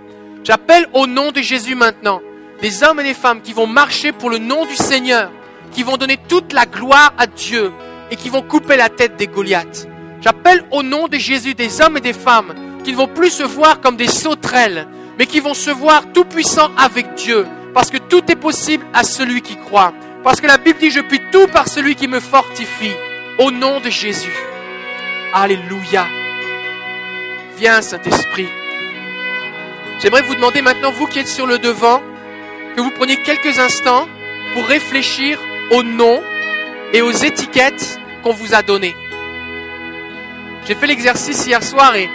[0.44, 2.20] J'appelle au nom de Jésus maintenant
[2.60, 5.30] des hommes et des femmes qui vont marcher pour le nom du Seigneur,
[5.72, 7.72] qui vont donner toute la gloire à Dieu
[8.10, 9.86] et qui vont couper la tête des Goliaths.
[10.20, 13.42] J'appelle au nom de Jésus des hommes et des femmes qui ne vont plus se
[13.42, 14.86] voir comme des sauterelles,
[15.18, 19.04] mais qui vont se voir tout puissants avec Dieu, parce que tout est possible à
[19.04, 19.92] celui qui croit.
[20.22, 22.92] Parce que la Bible dit, je puis tout par celui qui me fortifie,
[23.38, 24.32] au nom de Jésus.
[25.32, 26.06] Alléluia.
[27.58, 28.48] Viens, Saint-Esprit.
[30.00, 32.02] J'aimerais vous demander maintenant, vous qui êtes sur le devant,
[32.76, 34.08] que vous preniez quelques instants
[34.54, 35.38] pour réfléchir
[35.70, 36.22] aux noms
[36.94, 38.94] et aux étiquettes qu'on vous a données.
[40.64, 42.08] J'ai fait l'exercice hier soir et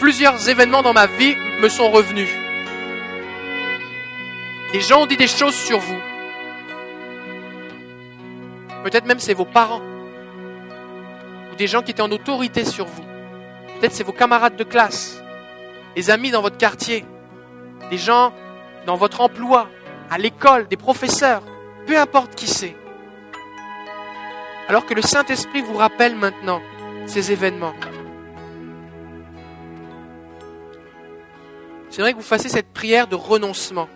[0.00, 2.30] plusieurs événements dans ma vie me sont revenus.
[4.72, 6.00] Les gens ont dit des choses sur vous.
[8.82, 9.82] Peut-être même c'est vos parents.
[11.52, 13.04] Ou des gens qui étaient en autorité sur vous.
[13.78, 15.22] Peut-être c'est vos camarades de classe.
[15.96, 17.04] Les amis dans votre quartier.
[17.90, 18.32] Des gens
[18.86, 19.68] dans votre emploi.
[20.10, 20.66] À l'école.
[20.66, 21.42] Des professeurs.
[21.86, 22.74] Peu importe qui c'est.
[24.68, 26.62] Alors que le Saint-Esprit vous rappelle maintenant
[27.06, 27.74] ces événements.
[31.90, 33.88] J'aimerais que vous fassiez cette prière de renoncement.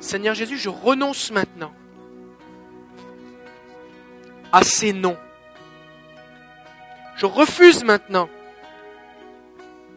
[0.00, 1.72] Seigneur Jésus, je renonce maintenant
[4.50, 5.16] à ces noms.
[7.16, 8.28] Je refuse maintenant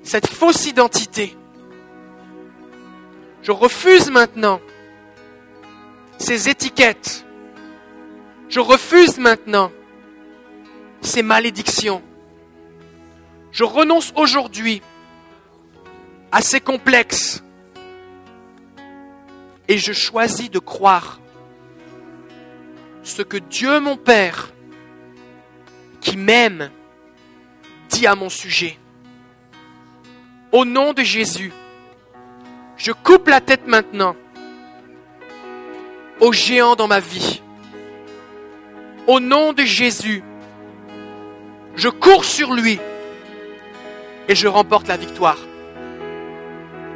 [0.04, 1.36] cette fausse identité.
[3.43, 4.62] Je refuse maintenant
[6.28, 7.25] ces étiquettes.
[8.49, 9.71] Je refuse maintenant
[10.99, 12.03] ces malédictions.
[13.53, 14.82] Je renonce aujourd'hui
[16.34, 17.41] à ces complexes
[19.69, 21.21] et je choisis de croire
[23.03, 24.51] ce que Dieu mon Père,
[26.01, 26.71] qui m'aime,
[27.88, 28.78] dit à mon sujet.
[30.51, 31.53] Au nom de Jésus,
[32.75, 34.17] je coupe la tête maintenant
[36.20, 37.41] au géant dans ma vie.
[39.07, 40.24] Au nom de Jésus,
[41.76, 42.80] je cours sur lui
[44.28, 45.38] et je remporte la victoire.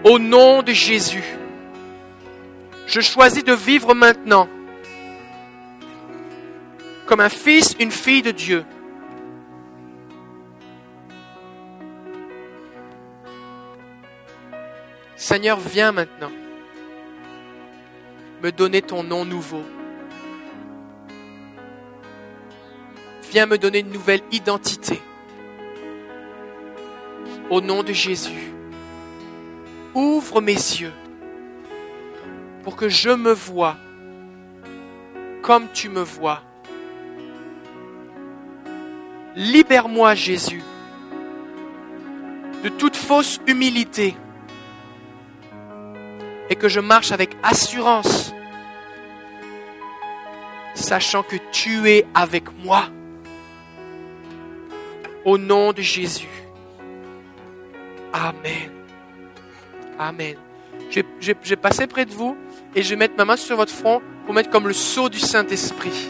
[0.04, 1.24] Au nom de Jésus,
[2.88, 4.50] je choisis de vivre maintenant
[7.06, 8.64] comme un fils, une fille de Dieu.
[15.16, 16.32] Seigneur, viens maintenant
[18.42, 19.64] me donner ton nom nouveau.
[23.32, 25.00] Viens me donner une nouvelle identité.
[27.50, 28.52] Au nom de Jésus,
[29.94, 30.94] ouvre mes yeux
[32.64, 33.78] pour que je me vois
[35.42, 36.42] comme tu me vois.
[39.36, 40.62] Libère-moi, Jésus,
[42.64, 44.16] de toute fausse humilité
[46.52, 48.34] et que je marche avec assurance,
[50.76, 52.90] sachant que tu es avec moi.
[55.24, 56.28] Au nom de Jésus.
[58.12, 58.70] Amen.
[59.98, 60.36] Amen.
[60.90, 62.36] Je vais, près de vous
[62.76, 65.20] et je vais mettre ma main sur votre front pour mettre comme le sceau du
[65.20, 66.10] Saint-Esprit.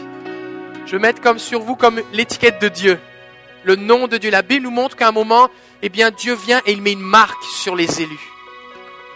[0.86, 2.98] Je vais mettre comme sur vous comme l'étiquette de Dieu,
[3.62, 4.32] le nom de Dieu.
[4.32, 5.50] La Bible nous montre qu'à un moment,
[5.82, 8.32] eh bien, Dieu vient et il met une marque sur les élus.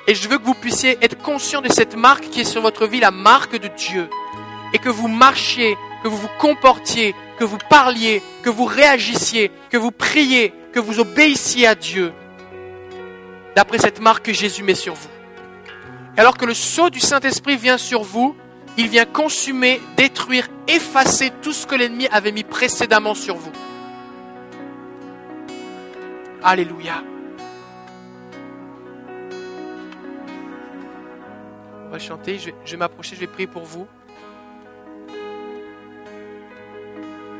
[0.06, 2.86] Et je veux que vous puissiez être conscient de cette marque qui est sur votre
[2.86, 4.08] vie, la marque de Dieu.
[4.72, 9.76] Et que vous marchiez, que vous vous comportiez, que vous parliez, que vous réagissiez, que
[9.76, 12.12] vous priez, que vous obéissiez à Dieu.
[13.56, 15.08] D'après cette marque que Jésus met sur vous.
[16.16, 18.36] Et alors que le sceau du Saint-Esprit vient sur vous,
[18.76, 23.52] il vient consumer, détruire, effacer tout ce que l'ennemi avait mis précédemment sur vous.
[26.42, 27.02] Alléluia.
[31.86, 33.86] On va chanter, je vais, m'approcher, je vais prier pour vous.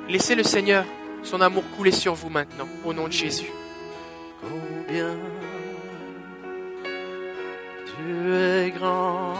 [0.08, 0.84] Laissez le Seigneur,
[1.24, 3.50] son amour couler sur vous maintenant, au nom de Jésus.
[4.40, 5.16] Combien
[7.86, 9.34] tu es grand.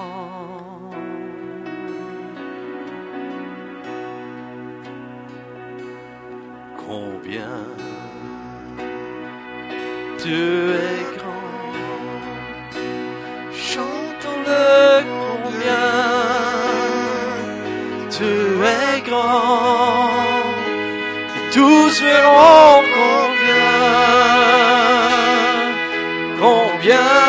[6.79, 7.51] Combien
[10.19, 11.26] tu es grand.
[18.11, 20.09] Tu es grand
[21.37, 23.71] et tous verront combien,
[26.41, 27.27] combien.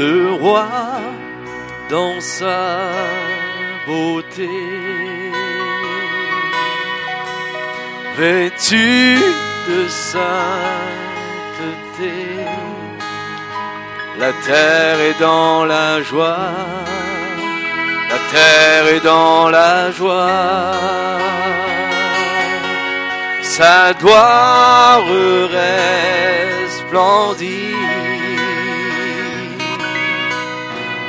[0.00, 0.68] le roi
[1.88, 2.90] dans sa
[3.86, 4.48] beauté.
[8.20, 9.16] Vêtu
[9.66, 10.18] de sainteté,
[14.18, 16.52] la terre est dans la joie,
[18.12, 20.76] la terre est dans la joie.
[23.40, 25.02] Sa gloire
[26.66, 27.74] resplendit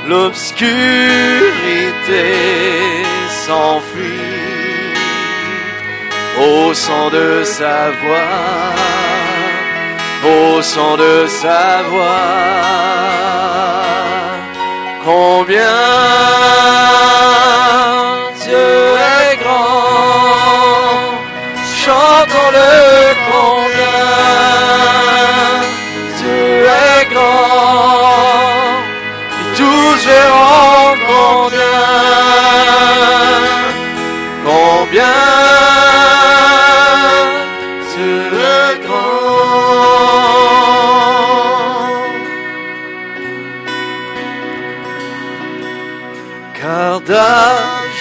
[0.07, 0.65] l'obscurité
[3.45, 4.30] s'enfuit
[6.41, 8.73] au son de sa voix,
[10.33, 12.07] au son de sa voix.
[15.05, 15.79] Combien
[18.43, 18.71] Dieu
[19.21, 19.81] est grand,
[21.83, 22.73] chantons-le
[23.31, 24.01] combien
[26.17, 27.51] Dieu est grand
[29.57, 31.81] tous verront combien,
[34.45, 35.80] combien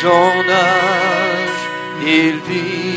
[0.05, 1.63] en âge,
[2.03, 2.91] il vit.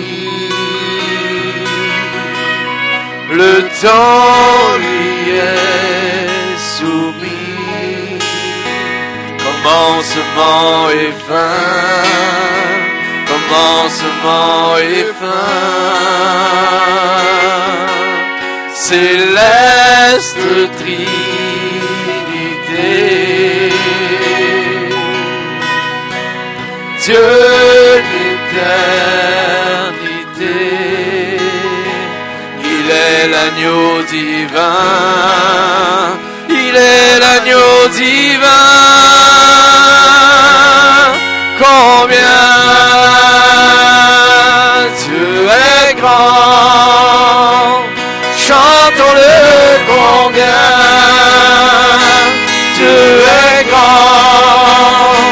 [3.32, 8.20] Le temps lui est soumis.
[9.45, 11.64] Commencement et fin,
[13.32, 15.54] commencement et fin,
[18.74, 20.43] céleste
[20.78, 21.14] Trinité,
[27.06, 27.16] Dieu
[28.14, 28.78] d'éternité,
[32.64, 34.70] il est l'agneau divin,
[36.47, 38.47] il est l'agneau divin.
[41.60, 42.39] Combien
[45.04, 47.84] Dieu est grand,
[48.47, 49.36] chantons-le
[49.89, 50.64] combien
[52.78, 55.23] Dieu est grand,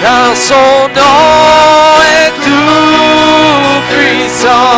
[0.00, 4.71] Car son nom est tout puissant.